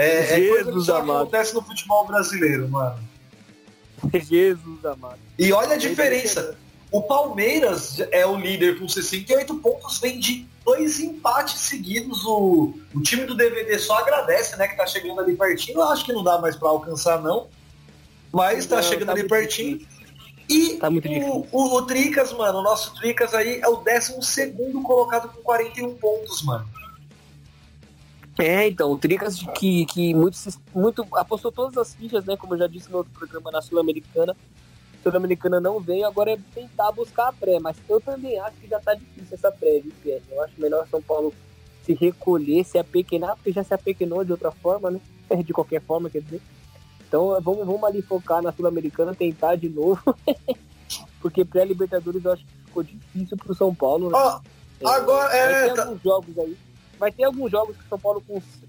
[0.00, 2.98] É, é coisa que acontece no futebol brasileiro, mano.
[4.12, 5.18] Jesus amado.
[5.38, 6.56] E olha a diferença.
[6.90, 12.24] O Palmeiras é o líder com 68 pontos, vem de dois empates seguidos.
[12.24, 14.66] O, o time do DVD só agradece, né?
[14.66, 15.78] Que tá chegando ali pertinho.
[15.78, 17.48] Eu acho que não dá mais para alcançar, não.
[18.32, 19.78] Mas tá não, chegando tá ali pertinho.
[19.78, 20.00] Difícil.
[20.48, 25.28] E tá o, o, o, Tricas, mano, o nosso Tricas aí é o 12 colocado
[25.28, 26.66] com 41 pontos, mano.
[28.40, 30.36] É, então, o Tricas que, que muito,
[30.74, 32.36] muito apostou todas as fichas, né?
[32.36, 34.34] Como eu já disse no outro programa na Sul-Americana
[35.02, 38.78] Sul-Americana não veio, agora é tentar buscar a pré, mas eu também acho que já
[38.78, 40.22] tá difícil essa pré, viu, Pierre?
[40.30, 41.32] Eu acho melhor São Paulo
[41.84, 45.00] se recolher, se apequenar, porque já se apequenou de outra forma, né?
[45.44, 46.42] De qualquer forma, quer dizer.
[47.08, 50.02] Então vamos, vamos ali focar na Sul-Americana, tentar de novo.
[51.20, 54.10] porque pré-Libertadores eu acho que ficou difícil pro São Paulo.
[54.10, 54.18] Né?
[54.18, 55.68] Oh, agora é.
[55.68, 55.82] Ter tá...
[55.84, 56.56] alguns jogos aí.
[57.00, 58.22] Vai ter alguns jogos que o São Paulo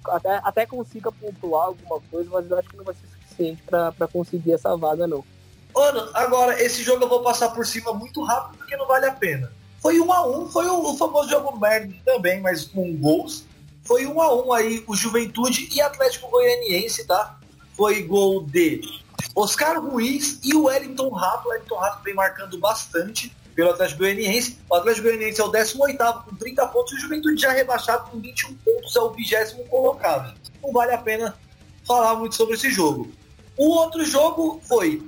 [0.05, 4.07] até, até consiga pontuar alguma coisa, mas eu acho que não vai ser suficiente para
[4.07, 5.21] conseguir essa vaga, não.
[5.75, 9.11] Mano, agora, esse jogo eu vou passar por cima muito rápido porque não vale a
[9.11, 9.51] pena.
[9.81, 13.43] Foi um a um, foi o, o famoso jogo merda também, mas com gols.
[13.83, 17.37] Foi um a um aí, o Juventude e Atlético Goianiense, tá?
[17.73, 18.79] Foi gol de
[19.35, 21.49] Oscar Ruiz e o Wellington Rato.
[21.49, 24.57] O Wellington Rato vem marcando bastante pelo Atlético Goianiense.
[24.69, 28.19] O Atlético Goianiense é o 18 com 30 pontos e o Juventude já rebaixado com
[28.19, 30.33] 21 pontos, é o 20 colocado.
[30.61, 31.37] Não vale a pena
[31.85, 33.11] falar muito sobre esse jogo.
[33.57, 35.01] O outro jogo foi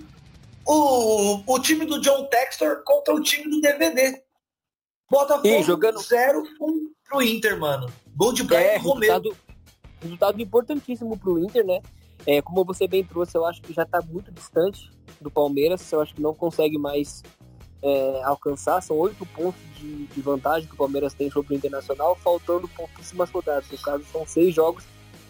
[0.65, 4.21] o, o time do John Textor contra o time do DVD.
[5.09, 7.91] Botafogo e jogando 0 1 pro Inter, mano.
[8.15, 9.13] Gol de Brian é, Romero.
[9.13, 9.37] Resultado,
[10.01, 11.81] resultado importantíssimo pro Inter, né?
[12.25, 14.89] É, como você bem trouxe, eu acho que já está muito distante
[15.19, 15.91] do Palmeiras.
[15.91, 17.21] Eu acho que não consegue mais
[17.83, 18.81] é, alcançar.
[18.81, 23.29] São oito pontos de, de, vantagem que o Palmeiras tem sobre o Internacional, faltando pouquíssimas
[23.29, 23.69] rodadas.
[23.69, 24.85] No caso, são seis jogos.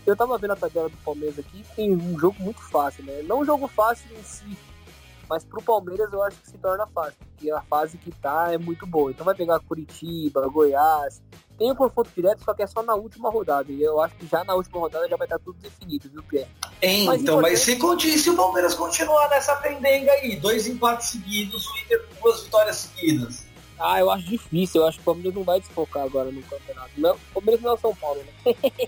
[0.05, 3.21] Eu tava vendo a tabela do Palmeiras aqui, tem um jogo muito fácil, né?
[3.23, 4.57] Não um jogo fácil em si,
[5.33, 8.57] mas pro Palmeiras eu acho que se torna fácil, porque a fase que tá é
[8.59, 9.09] muito boa.
[9.09, 11.23] Então vai pegar Curitiba, Goiás.
[11.57, 13.71] Tem o confronto direto, só que é só na última rodada.
[13.71, 16.47] E eu acho que já na última rodada já vai estar tudo definido, viu, Pierre?
[17.07, 17.79] Mas então, mas se,
[18.19, 22.75] se o Palmeiras continuar nessa pendenga aí, dois empates seguidos, o Inter com duas vitórias
[22.75, 23.45] seguidas.
[23.79, 24.81] Ah, eu acho difícil.
[24.81, 26.91] Eu acho que o Palmeiras não vai desfocar agora no campeonato.
[26.95, 28.53] Não, o Palmeiras não é o São Paulo, né?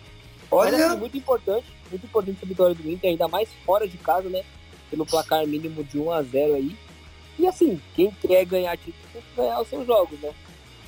[0.52, 0.72] Olha...
[0.72, 4.30] Mas, assim, muito importante, muito importante a vitória do Inter, ainda mais fora de casa,
[4.30, 4.44] né?
[4.90, 6.78] Pelo placar mínimo de 1 a 0 aí.
[7.38, 10.34] E assim, quem quer ganhar título tem que ganhar os seus jogos, né?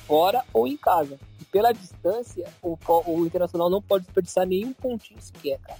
[0.06, 1.18] Fora ou em casa.
[1.40, 5.78] E pela distância, o, o Internacional não pode desperdiçar nenhum pontinho sequer, cara.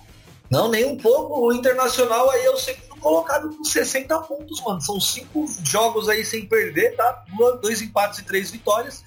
[0.51, 1.47] Não, nem um pouco.
[1.47, 4.81] O Internacional aí é o segundo colocado com 60 pontos, mano.
[4.81, 7.25] São cinco jogos aí sem perder, tá?
[7.63, 9.05] Dois empates e três vitórias.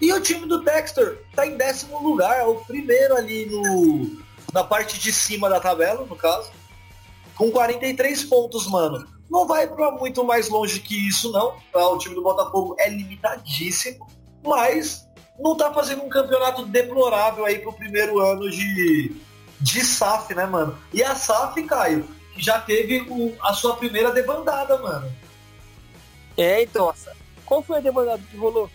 [0.00, 4.64] E o time do Dexter tá em décimo lugar, é o primeiro ali no, na
[4.64, 6.50] parte de cima da tabela, no caso,
[7.36, 9.06] com 43 pontos, mano.
[9.30, 11.54] Não vai para muito mais longe que isso, não.
[11.72, 11.88] Tá?
[11.88, 14.06] O time do Botafogo é limitadíssimo,
[14.44, 15.08] mas
[15.38, 19.12] não tá fazendo um campeonato deplorável aí pro primeiro ano de,
[19.60, 20.78] de SAF, né, mano?
[20.92, 22.06] E a SAF, Caio,
[22.36, 25.10] já teve o, a sua primeira debandada, mano.
[26.36, 26.92] É, então,
[27.44, 28.70] qual foi a debandada que rolou?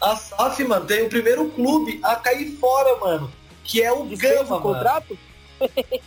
[0.00, 3.32] A SAF, mano, tem o primeiro clube a cair fora, mano.
[3.64, 5.16] Que é o Gama, o contrato?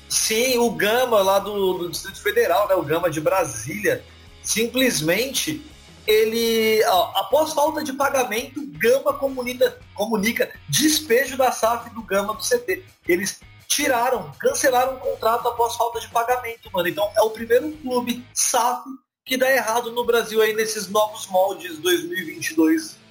[0.10, 2.76] Sim, o Gama lá do, do, Distrito Federal, né?
[2.76, 4.04] O Gama de Brasília.
[4.42, 5.66] Simplesmente
[6.06, 12.44] ele, ó, após falta de pagamento, Gama comunica, comunica despejo da SAF do Gama do
[12.44, 12.84] CT.
[13.08, 16.88] Eles tiraram, cancelaram o contrato após falta de pagamento, mano.
[16.88, 18.84] Então é o primeiro clube SAF
[19.26, 23.06] que dá errado no Brasil aí nesses novos moldes 2022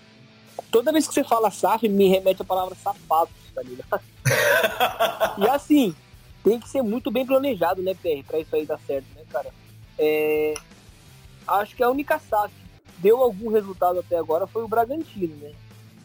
[0.75, 4.03] toda vez que você fala SAF, me remete a palavra sapato, tá ligado?
[5.39, 5.95] e assim,
[6.45, 9.51] tem que ser muito bem planejado, né, PR, pra isso aí dar certo, né, cara?
[9.99, 10.55] É...
[11.47, 15.53] Acho que a única SAF que deu algum resultado até agora foi o Bragantino, né?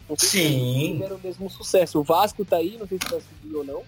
[0.10, 0.94] Não Sim.
[0.94, 2.00] Tiveram o mesmo sucesso.
[2.00, 3.84] O Vasco tá aí, não sei se vai subir ou não.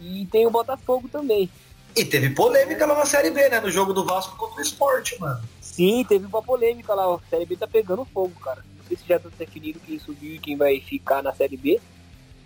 [0.00, 1.50] E tem o Botafogo também.
[1.96, 3.60] E teve polêmica lá na Série B, né?
[3.60, 5.42] No jogo do Vasco contra o Esporte, mano.
[5.60, 7.16] Sim, teve uma polêmica lá.
[7.16, 10.38] A Série B tá pegando fogo, cara sei se já tá definido quem subiu e
[10.38, 11.80] quem vai ficar na Série B.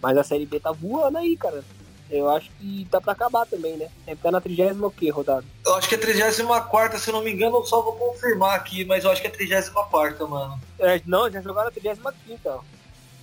[0.02, 1.62] Mas a Série B tá voando aí, cara.
[2.10, 3.88] Eu acho que tá pra acabar também, né?
[4.06, 5.44] É ficar na 30 o quê, rodada?
[5.64, 8.84] Eu acho que é 34, se eu não me engano, eu só vou confirmar aqui,
[8.84, 10.60] mas eu acho que é 34, mano.
[10.78, 12.12] É, não, já jogaram a 35,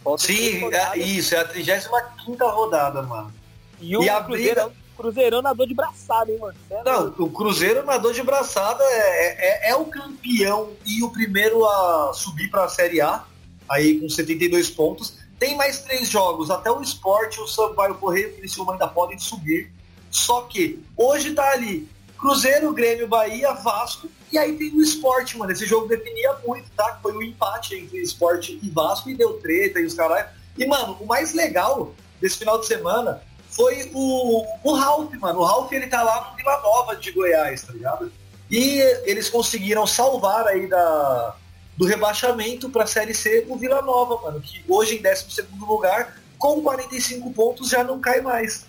[0.06, 0.18] ó.
[0.18, 3.34] Sim, é, isso, é a 35 rodada, mano.
[3.82, 4.72] E, o e a briga...
[4.98, 6.58] Cruzeirão nadou de braçada, hein, mano?
[6.72, 11.64] É não, o Cruzeiro nadou de braçada é, é, é, o campeão e o primeiro
[11.64, 13.24] a subir para a Série A,
[13.70, 15.20] aí com 72 pontos.
[15.40, 19.20] Tem mais três jogos, até o esporte, o Sampaio Correio e o Criciúma ainda podem
[19.20, 19.72] subir.
[20.10, 25.52] Só que hoje tá ali Cruzeiro, Grêmio, Bahia, Vasco, e aí tem o esporte, mano.
[25.52, 27.00] Esse jogo definia muito, tá?
[27.02, 30.26] Foi o um empate entre esporte e Vasco e deu treta e os caras.
[30.58, 35.40] E, mano, o mais legal desse final de semana foi o, o Ralph, mano.
[35.40, 38.12] O Ralph ele tá lá no Vila Nova de Goiás, tá ligado?
[38.50, 41.36] E eles conseguiram salvar aí da,
[41.78, 46.20] do rebaixamento para a Série C o Vila Nova, mano, que hoje em 12 lugar,
[46.38, 48.66] com 45 pontos, já não cai mais.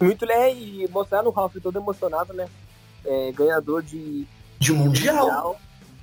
[0.00, 0.52] Muito né?
[0.52, 2.48] E mostrar o Ralph todo emocionado, né?
[3.04, 4.26] É, ganhador de,
[4.58, 5.26] de mundial.
[5.26, 5.60] mundial.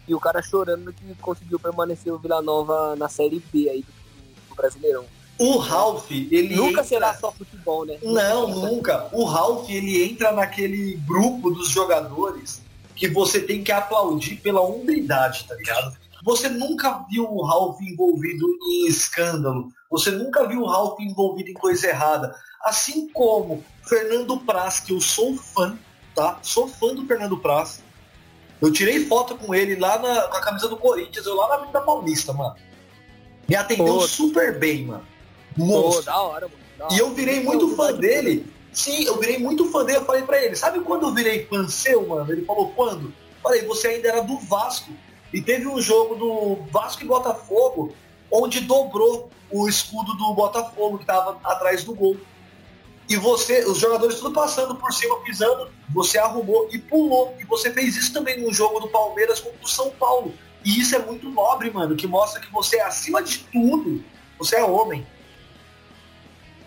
[0.07, 4.49] E o cara chorando que conseguiu permanecer o Vila Nova na Série B aí do,
[4.49, 5.05] do Brasileirão.
[5.37, 6.55] O Ralph, ele.
[6.55, 6.83] Nunca entra...
[6.83, 7.97] será só futebol, né?
[8.03, 9.09] Não, nunca.
[9.13, 12.61] O Ralph, ele entra naquele grupo dos jogadores
[12.95, 15.97] que você tem que aplaudir pela humildade, tá ligado?
[16.23, 19.71] Você nunca viu o Ralph envolvido em escândalo.
[19.89, 22.35] Você nunca viu o Ralph envolvido em coisa errada.
[22.63, 25.77] Assim como Fernando Praz, que eu sou fã,
[26.13, 26.39] tá?
[26.41, 27.81] Sou fã do Fernando Praz.
[28.61, 31.55] Eu tirei foto com ele lá na, com a camisa do Corinthians, eu lá na
[31.55, 32.55] Avenida Paulista, mano.
[33.47, 34.07] Me atendeu Pô.
[34.07, 35.05] super bem, mano
[35.59, 36.05] monstro.
[36.05, 36.59] da hora, mano.
[36.77, 36.95] Da hora.
[36.95, 38.45] E eu virei muito fã dele.
[38.71, 39.99] Sim, eu virei muito fã dele.
[39.99, 42.31] Eu falei pra ele, sabe quando eu virei fã seu, mano?
[42.31, 43.13] Ele falou, quando?
[43.41, 44.91] Falei, você ainda era do Vasco.
[45.33, 47.93] E teve um jogo do Vasco e Botafogo,
[48.31, 52.17] onde dobrou o escudo do Botafogo, que tava atrás do gol.
[53.09, 57.35] E você, os jogadores tudo passando por cima, pisando, você arrumou e pulou.
[57.39, 60.33] E você fez isso também no jogo do Palmeiras contra o São Paulo.
[60.63, 64.03] E isso é muito nobre, mano, que mostra que você acima de tudo.
[64.37, 65.05] Você é homem.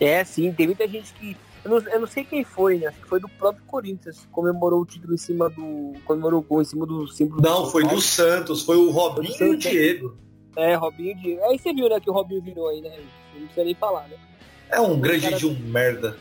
[0.01, 1.37] É, sim, tem muita gente que.
[1.65, 2.89] Eu não, eu não sei quem foi, né?
[2.89, 4.27] Acho que foi do próprio Corinthians.
[4.33, 5.93] Comemorou o título em cima do.
[6.05, 7.41] Comemorou o gol em cima do símbolo.
[7.41, 10.17] Não, do foi do Santos, foi o Robinho foi e o Diego.
[10.57, 11.45] É, Robinho e Diego.
[11.45, 12.99] Aí você viu, né, que o Robinho virou aí, né?
[13.35, 14.17] Não precisa nem falar, né?
[14.71, 16.17] É um quando grande de um merda.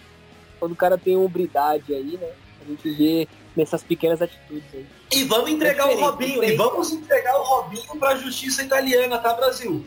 [0.60, 2.30] Quando o cara tem hombridade aí, né?
[2.62, 4.86] A gente vê nessas pequenas atitudes aí.
[5.12, 9.34] E vamos entregar é o Robinho, e vamos entregar o Robinho pra justiça italiana, tá,
[9.34, 9.86] Brasil?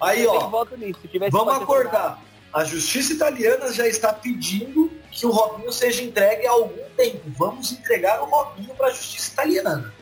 [0.00, 0.50] Aí, eu ó.
[1.30, 2.22] Vamos acordar.
[2.52, 7.22] A justiça italiana já está pedindo que o Robinho seja entregue há algum tempo.
[7.36, 9.92] Vamos entregar o Robinho para a justiça italiana.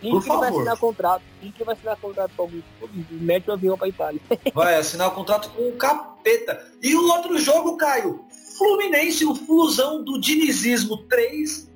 [0.00, 0.40] Por que favor.
[0.40, 1.22] vai assinar contrato?
[1.40, 2.62] Quem que vai assinar contrato com algum
[3.10, 4.20] Mete o avião para Itália.
[4.54, 6.66] vai assinar o contrato com o capeta.
[6.82, 8.24] E o outro jogo, Caio?
[8.56, 11.68] Fluminense, o fusão do dinizismo 3-0.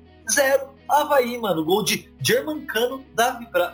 [0.87, 1.65] Havaí, mano.
[1.65, 3.03] Gol de Germancano,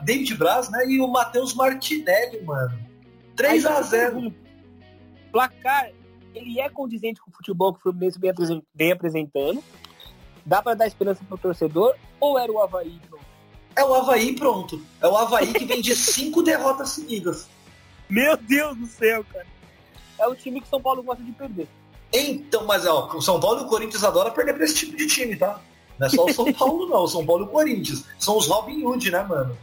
[0.04, 0.86] David Braz, né?
[0.88, 2.80] E o Matheus Martinelli, mano.
[3.36, 4.34] 3 a 0
[5.32, 5.92] Placar
[6.34, 8.20] ele é condizente com o futebol que o Fluminense
[8.74, 9.64] vem, apresentando.
[10.46, 13.26] Dá para dar esperança pro torcedor ou era o Havaí pronto?
[13.76, 14.82] É o Havaí pronto.
[15.02, 17.48] É o Havaí que vem de cinco derrotas seguidas.
[18.10, 19.46] Meu Deus do céu, cara.
[20.18, 21.68] É o time que São Paulo gosta de perder.
[22.12, 25.06] Então, mas ó, o São Paulo e o Corinthians adoram perder pra esse tipo de
[25.06, 25.62] time, tá?
[26.00, 27.04] Não é só o São Paulo, não.
[27.04, 28.06] O São Paulo e o Corinthians.
[28.18, 29.56] São os Robin Hood, né, mano?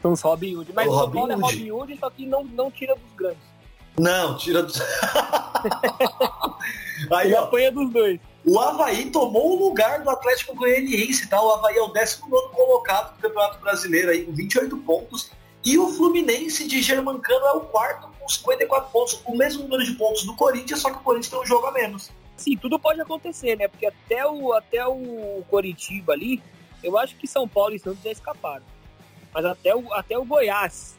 [0.00, 0.72] São os Robin Hood.
[0.72, 1.42] Mas o, o São Paulo Hood.
[1.42, 3.42] é Robin Hood, só que não, não tira dos grandes.
[3.98, 4.72] Não, tira do.
[7.10, 8.20] Aí, Ele ó, apanha dos dois.
[8.44, 11.42] O Havaí tomou o lugar do Atlético Goianiense, tá?
[11.42, 15.30] O Havaí é o 19 colocado do Campeonato Brasileiro aí, com 28 pontos.
[15.64, 19.92] E o Fluminense de Germancano é o quarto com 54 pontos, o mesmo número de
[19.92, 22.10] pontos do Corinthians, só que o Corinthians tem um jogo a menos.
[22.36, 23.68] Sim, tudo pode acontecer, né?
[23.68, 26.42] Porque até o, até o Coritiba ali,
[26.82, 28.64] eu acho que São Paulo e Santos já escaparam.
[29.34, 30.96] Mas até o, até o Goiás,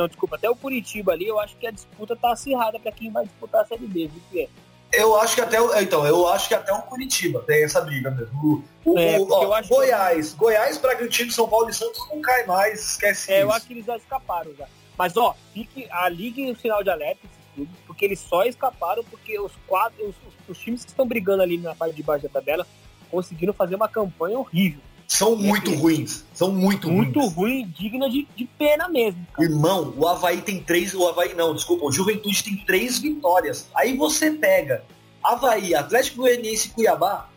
[0.00, 3.10] não, desculpa, até o Curitiba ali, eu acho que a disputa tá acirrada para quem
[3.10, 4.48] vai disputar a Série B, viu, que é?
[4.92, 8.10] Eu acho que até o, então, eu acho que até o Curitiba tem essa briga
[8.10, 8.64] mesmo.
[8.84, 10.36] O, é, o ó, Goiás, que...
[10.36, 13.42] Goiás, Bragantino, São Paulo e Santos não cai mais, esquece é, isso.
[13.44, 14.66] Eu acho que eles já escaparam já.
[14.98, 19.04] Mas ó, fique, a ligue o sinal de alerta esses clubes, porque eles só escaparam
[19.04, 20.16] porque os quatro, os,
[20.48, 22.66] os, times que estão brigando ali na parte de baixo da tabela
[23.10, 24.80] conseguiram fazer uma campanha horrível
[25.10, 26.24] são muito ruins.
[26.32, 27.34] São muito, muito ruins.
[27.34, 29.26] Muito ruim, digna de, de pena mesmo.
[29.32, 29.48] Cara.
[29.48, 30.94] Irmão, o Havaí tem três.
[30.94, 33.68] O Havaí não, desculpa, o Juventude tem três vitórias.
[33.74, 34.84] Aí você pega
[35.20, 37.28] Havaí, Atlético Goianiense e Cuiabá,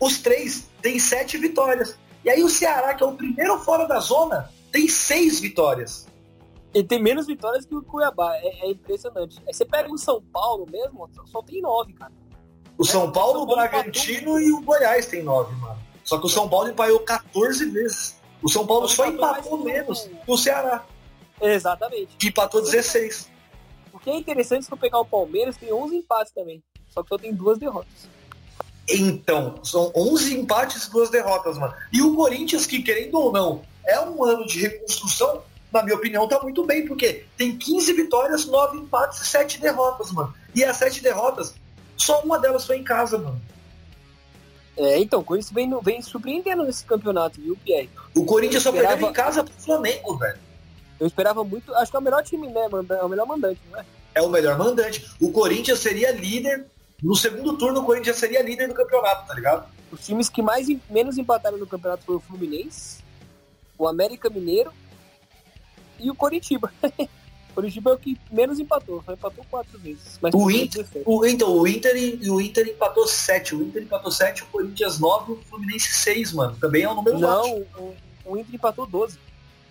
[0.00, 1.98] os três têm sete vitórias.
[2.24, 6.06] E aí o Ceará, que é o primeiro fora da zona, tem seis vitórias.
[6.72, 8.34] Ele tem menos vitórias que o Cuiabá.
[8.36, 9.42] É, é impressionante.
[9.46, 12.12] Aí você pega o São Paulo mesmo, só tem nove, cara.
[12.78, 15.84] O São Paulo, o Bragantino e o Goiás tem nove, mano.
[16.04, 18.16] Só que o São Paulo empaiou 14 vezes.
[18.42, 20.84] O São Paulo só empatou menos que o Ceará.
[21.40, 22.16] Exatamente.
[22.18, 23.30] Que empatou 16.
[23.92, 26.62] O que é interessante se for pegar o Palmeiras, tem 11 empates também.
[26.90, 28.08] Só que só tem duas derrotas.
[28.88, 31.74] Então, são 11 empates e duas derrotas, mano.
[31.92, 35.42] E o Corinthians, que querendo ou não, é um ano de reconstrução,
[35.72, 40.12] na minha opinião, tá muito bem, porque tem 15 vitórias, 9 empates e 7 derrotas,
[40.12, 40.34] mano.
[40.54, 41.54] E as 7 derrotas,
[41.96, 43.40] só uma delas foi em casa, mano.
[44.76, 47.88] É, então, o Corinthians vem, vem surpreendendo nesse campeonato, viu, Pierre?
[48.14, 48.94] O Corinthians só esperava...
[48.94, 50.38] perdeu em casa pro Flamengo, velho.
[50.98, 52.60] Eu esperava muito, acho que é o melhor time, né?
[53.00, 53.84] É o melhor mandante, não é?
[54.14, 55.04] É o melhor mandante.
[55.20, 56.66] O Corinthians seria líder.
[57.02, 59.68] No segundo turno, o Corinthians seria líder do campeonato, tá ligado?
[59.90, 63.02] Os times que mais menos empataram no campeonato foram o Fluminense,
[63.76, 64.72] o América Mineiro
[65.98, 66.72] e o Coritiba.
[67.54, 70.18] Curitiba é o que menos empatou, só empatou quatro vezes.
[70.20, 71.94] Mas o, Inter, o, então, o, Inter,
[72.28, 76.56] o Inter empatou sete, o Inter empatou sete, o Corinthians nove, o Fluminense seis, mano.
[76.60, 77.94] Também é um número Não, o,
[78.24, 79.18] o, Inter empatou 12.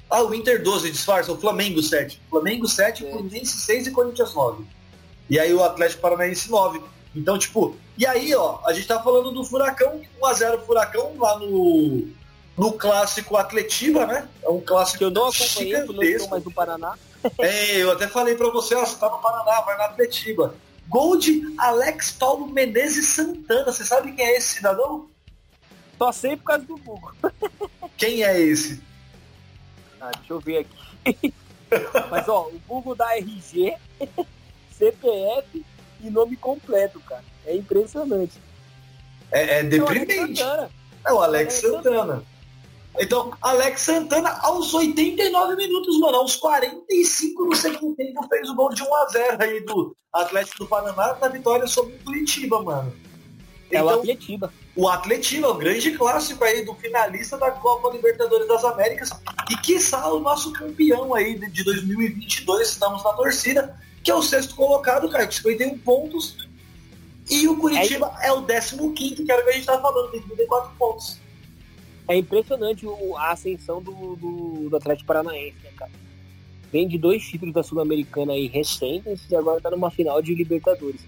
[0.10, 2.22] Ah, o Inter 12, disfarça, o Flamengo 7.
[2.30, 3.12] Flamengo 7, é.
[3.12, 4.64] Fluminense 6 e Corinthians 9.
[5.30, 6.82] E aí o Atlético Paranaense 9.
[7.16, 12.08] Então, tipo, e aí, ó, a gente tá falando do Furacão, 1x0 Furacão lá no,
[12.58, 14.28] no clássico Atletiba, né?
[14.42, 16.96] É um clássico que eu não acompanhei, não mais no Paraná.
[17.40, 20.56] É, eu até falei para você, ó, você tá no Paraná, vai na Atletiba.
[20.88, 23.72] Gol de Alex Paulo Menezes Santana.
[23.72, 25.08] Você sabe quem é esse cidadão?
[25.98, 27.12] Só sei por causa do Google.
[27.98, 28.82] Quem é esse?
[30.02, 30.68] Ah, deixa eu ver
[31.06, 31.34] aqui.
[32.12, 33.76] Mas ó, o Google dá RG,
[34.78, 35.66] CPF
[36.02, 37.24] e nome completo, cara.
[37.46, 38.40] É impressionante.
[39.32, 40.42] É, é deprimente.
[41.06, 41.82] É o Alex Santana.
[41.84, 42.33] Santana.
[43.00, 48.70] Então, Alex Santana, aos 89 minutos, mano, aos 45 do segundo tempo, fez o gol
[48.70, 52.94] de 1x0 aí do Atlético do Paraná na vitória sobre o Curitiba, mano.
[53.72, 54.54] É então, o Atletiba.
[54.76, 59.10] O Atletiba, o grande clássico aí do finalista da Copa Libertadores das Américas.
[59.50, 64.56] E que o nosso campeão aí de 2022, estamos na torcida, que é o sexto
[64.56, 66.38] colocado, cara, com 51 pontos.
[67.30, 70.12] E o Curitiba é, é o 15 que era o que a gente estava falando,
[70.12, 71.23] tem 34 pontos.
[72.08, 72.86] É impressionante
[73.18, 75.92] a ascensão do, do, do Atlético Paranaense, né, cara?
[76.72, 81.02] Vem de dois títulos da Sul-Americana aí recentes e agora tá numa final de Libertadores.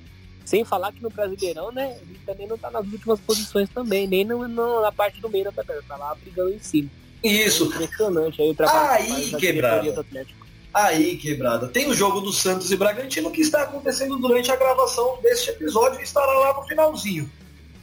[0.45, 4.23] Sem falar que no Brasileirão, né, ele também não tá nas últimas posições também, nem
[4.23, 6.89] no, no, na parte do meio da tabela, tá lá brigando em cima.
[7.23, 7.63] Isso.
[7.63, 9.91] É impressionante aí o trabalho aí, quebrada.
[9.91, 10.45] do Atlético.
[10.71, 11.67] Aí, quebrada.
[11.67, 15.99] Tem o jogo do Santos e Bragantino que está acontecendo durante a gravação deste episódio
[15.99, 17.31] e estará lá no finalzinho.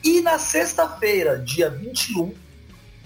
[0.04, 2.32] E na sexta-feira, dia 21,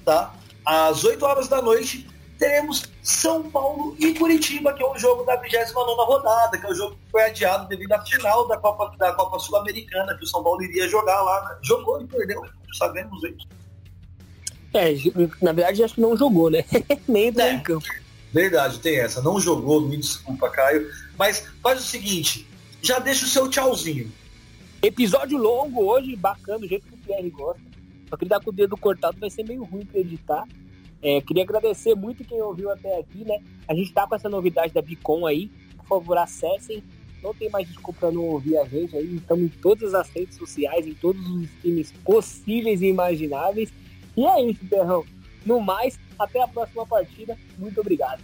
[0.06, 0.32] tá?
[0.64, 2.08] Às 8 horas da noite,
[2.38, 6.74] teremos São Paulo e Curitiba, que é o jogo da 29 rodada, que é o
[6.74, 10.42] jogo que foi adiado devido à final da Copa, da Copa Sul-Americana, que o São
[10.42, 11.48] Paulo iria jogar lá.
[11.48, 11.58] Né?
[11.62, 12.40] Jogou e perdeu,
[12.78, 13.46] sabemos isso.
[14.72, 14.94] É,
[15.42, 16.64] na verdade acho que não jogou, né?
[17.08, 17.86] Nem entrou é, em campo.
[18.32, 19.22] Verdade, tem essa.
[19.22, 20.88] Não jogou, me desculpa, Caio.
[21.18, 22.46] Mas faz o seguinte,
[22.82, 24.12] já deixa o seu tchauzinho.
[24.82, 27.65] Episódio longo hoje, bacana, do jeito que o Pierre gosta.
[28.08, 30.44] Só que ele tá com o dedo cortado, vai ser meio ruim pra editar.
[31.02, 33.40] É, queria agradecer muito quem ouviu até aqui, né?
[33.68, 35.50] A gente tá com essa novidade da Bicom aí.
[35.76, 36.82] Por favor, acessem.
[37.22, 39.16] Não tem mais desculpa pra não ouvir a gente aí.
[39.16, 43.72] Estamos em todas as redes sociais, em todos os times possíveis e imagináveis.
[44.16, 45.04] E é isso, Perrão.
[45.44, 47.36] No mais, até a próxima partida.
[47.58, 48.22] Muito obrigado.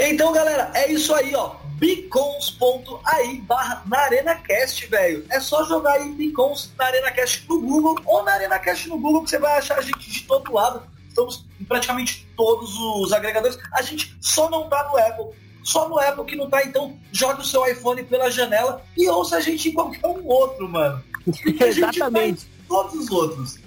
[0.00, 1.56] Então, galera, é isso aí, ó.
[1.76, 5.24] bicons.ai barra na ArenaCast, velho.
[5.30, 9.30] É só jogar aí bicons na ArenaCast no Google ou na ArenaCast no Google que
[9.30, 10.82] você vai achar a gente de todo lado
[11.18, 13.58] estamos em praticamente todos os agregadores.
[13.72, 15.48] A gente só não tá no Apple.
[15.64, 19.36] Só no Apple que não tá, então joga o seu iPhone pela janela e ouça
[19.36, 21.02] a gente em qualquer um outro, mano.
[21.60, 22.46] Exatamente.
[22.46, 23.58] Tá todos os outros.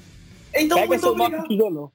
[0.56, 1.91] Então, Pega muito obrigado.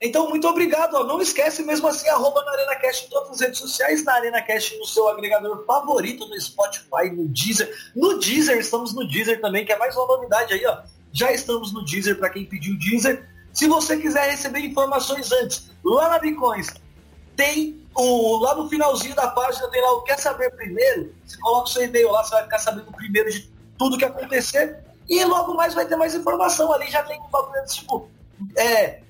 [0.00, 0.94] Então, muito obrigado.
[0.94, 1.04] Ó.
[1.04, 4.86] Não esquece, mesmo assim, arroba na ArenaCast em todas as redes sociais, na ArenaCast no
[4.86, 7.70] seu agregador favorito, no Spotify, no Deezer.
[7.94, 10.78] No Deezer, estamos no Deezer também, que é mais uma novidade aí, ó.
[11.12, 13.28] Já estamos no Deezer para quem pediu Deezer.
[13.52, 16.68] Se você quiser receber informações antes, lá na Bitcoins,
[17.36, 21.12] tem o, lá no finalzinho da página tem lá o Quer Saber Primeiro.
[21.26, 24.78] Você coloca o seu e-mail lá, você vai ficar sabendo primeiro de tudo que acontecer.
[25.08, 26.90] E logo mais vai ter mais informação ali.
[26.90, 28.08] Já tem um bagulho tipo.
[28.56, 29.00] É,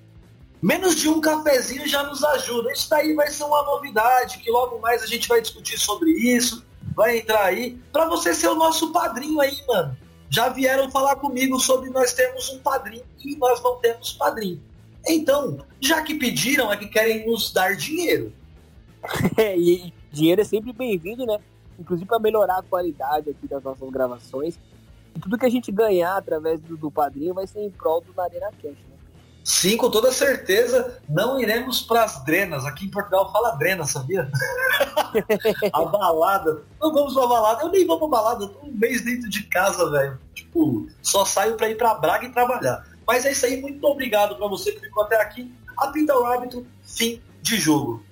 [0.63, 2.73] menos de um cafezinho já nos ajuda.
[2.73, 6.65] Isso daí vai ser uma novidade, que logo mais a gente vai discutir sobre isso.
[6.95, 7.79] Vai entrar aí.
[7.93, 9.97] para você ser o nosso padrinho aí, mano
[10.31, 14.63] já vieram falar comigo sobre nós termos um padrinho e nós não temos padrinho.
[15.07, 18.33] Então, já que pediram, é que querem nos dar dinheiro.
[19.37, 21.39] É, e dinheiro é sempre bem-vindo, né?
[21.79, 24.59] Inclusive para melhorar a qualidade aqui das nossas gravações.
[25.17, 28.21] E tudo que a gente ganhar através do, do padrinho vai ser em prol do
[28.21, 28.90] Arena Cash, né?
[29.51, 32.65] Sim, com toda certeza, não iremos para as drenas.
[32.65, 34.31] Aqui em Portugal fala drena, sabia?
[35.73, 36.63] a balada.
[36.81, 37.63] Não vamos pra balada.
[37.65, 40.21] Eu nem vou pra balada, eu tô um mês dentro de casa, velho.
[40.33, 42.87] Tipo, só saio para ir para Braga e trabalhar.
[43.05, 45.53] Mas é isso aí, muito obrigado para você que ficou até aqui.
[45.77, 48.05] Apita o árbitro, fim de jogo.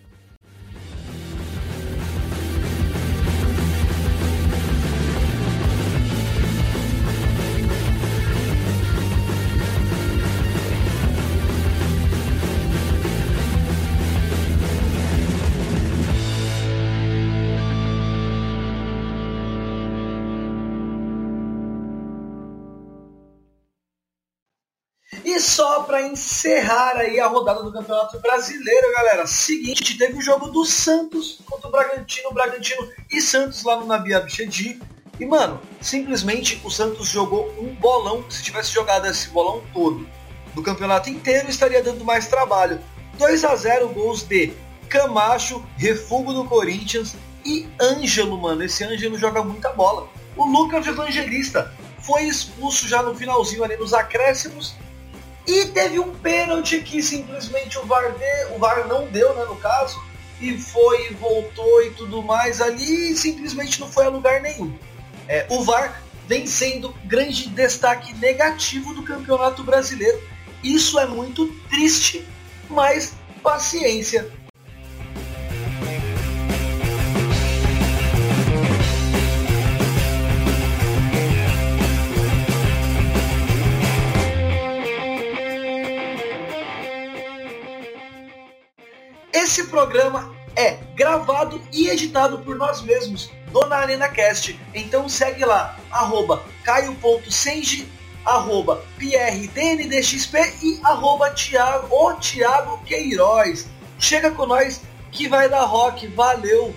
[25.89, 29.27] Para encerrar aí a rodada do Campeonato Brasileiro, galera.
[29.27, 34.13] Seguinte, teve o jogo do Santos contra o Bragantino, Bragantino e Santos lá no Nabi
[34.13, 34.79] Abichedi.
[35.19, 38.23] E, mano, simplesmente o Santos jogou um bolão.
[38.31, 40.07] Se tivesse jogado esse bolão todo
[40.55, 42.79] no campeonato inteiro, estaria dando mais trabalho.
[43.17, 44.53] 2 a 0 gols de
[44.91, 47.17] Camacho, Refugo do Corinthians
[47.47, 48.63] e Ângelo, mano.
[48.63, 50.07] Esse Ângelo joga muita bola.
[50.37, 54.77] O Lucas Evangelista foi expulso já no finalzinho ali nos acréscimos
[55.49, 59.57] e teve um pênalti que simplesmente o VAR, de, o VAR não deu, né, no
[59.57, 59.99] caso,
[60.39, 64.77] e foi, voltou e tudo mais ali, e simplesmente não foi a lugar nenhum.
[65.27, 70.21] É, o VAR vem sendo grande destaque negativo do Campeonato Brasileiro.
[70.63, 72.29] Isso é muito triste,
[72.69, 74.31] mas paciência.
[89.49, 94.61] Esse programa é gravado e editado por nós mesmos, Dona Arena Cast.
[94.75, 97.91] Então segue lá, arroba caio.senji,
[98.27, 103.67] arroba prdndxp e arroba Thiago, o Thiago Queiroz.
[103.99, 106.75] Chega com nós que vai dar rock, valeu!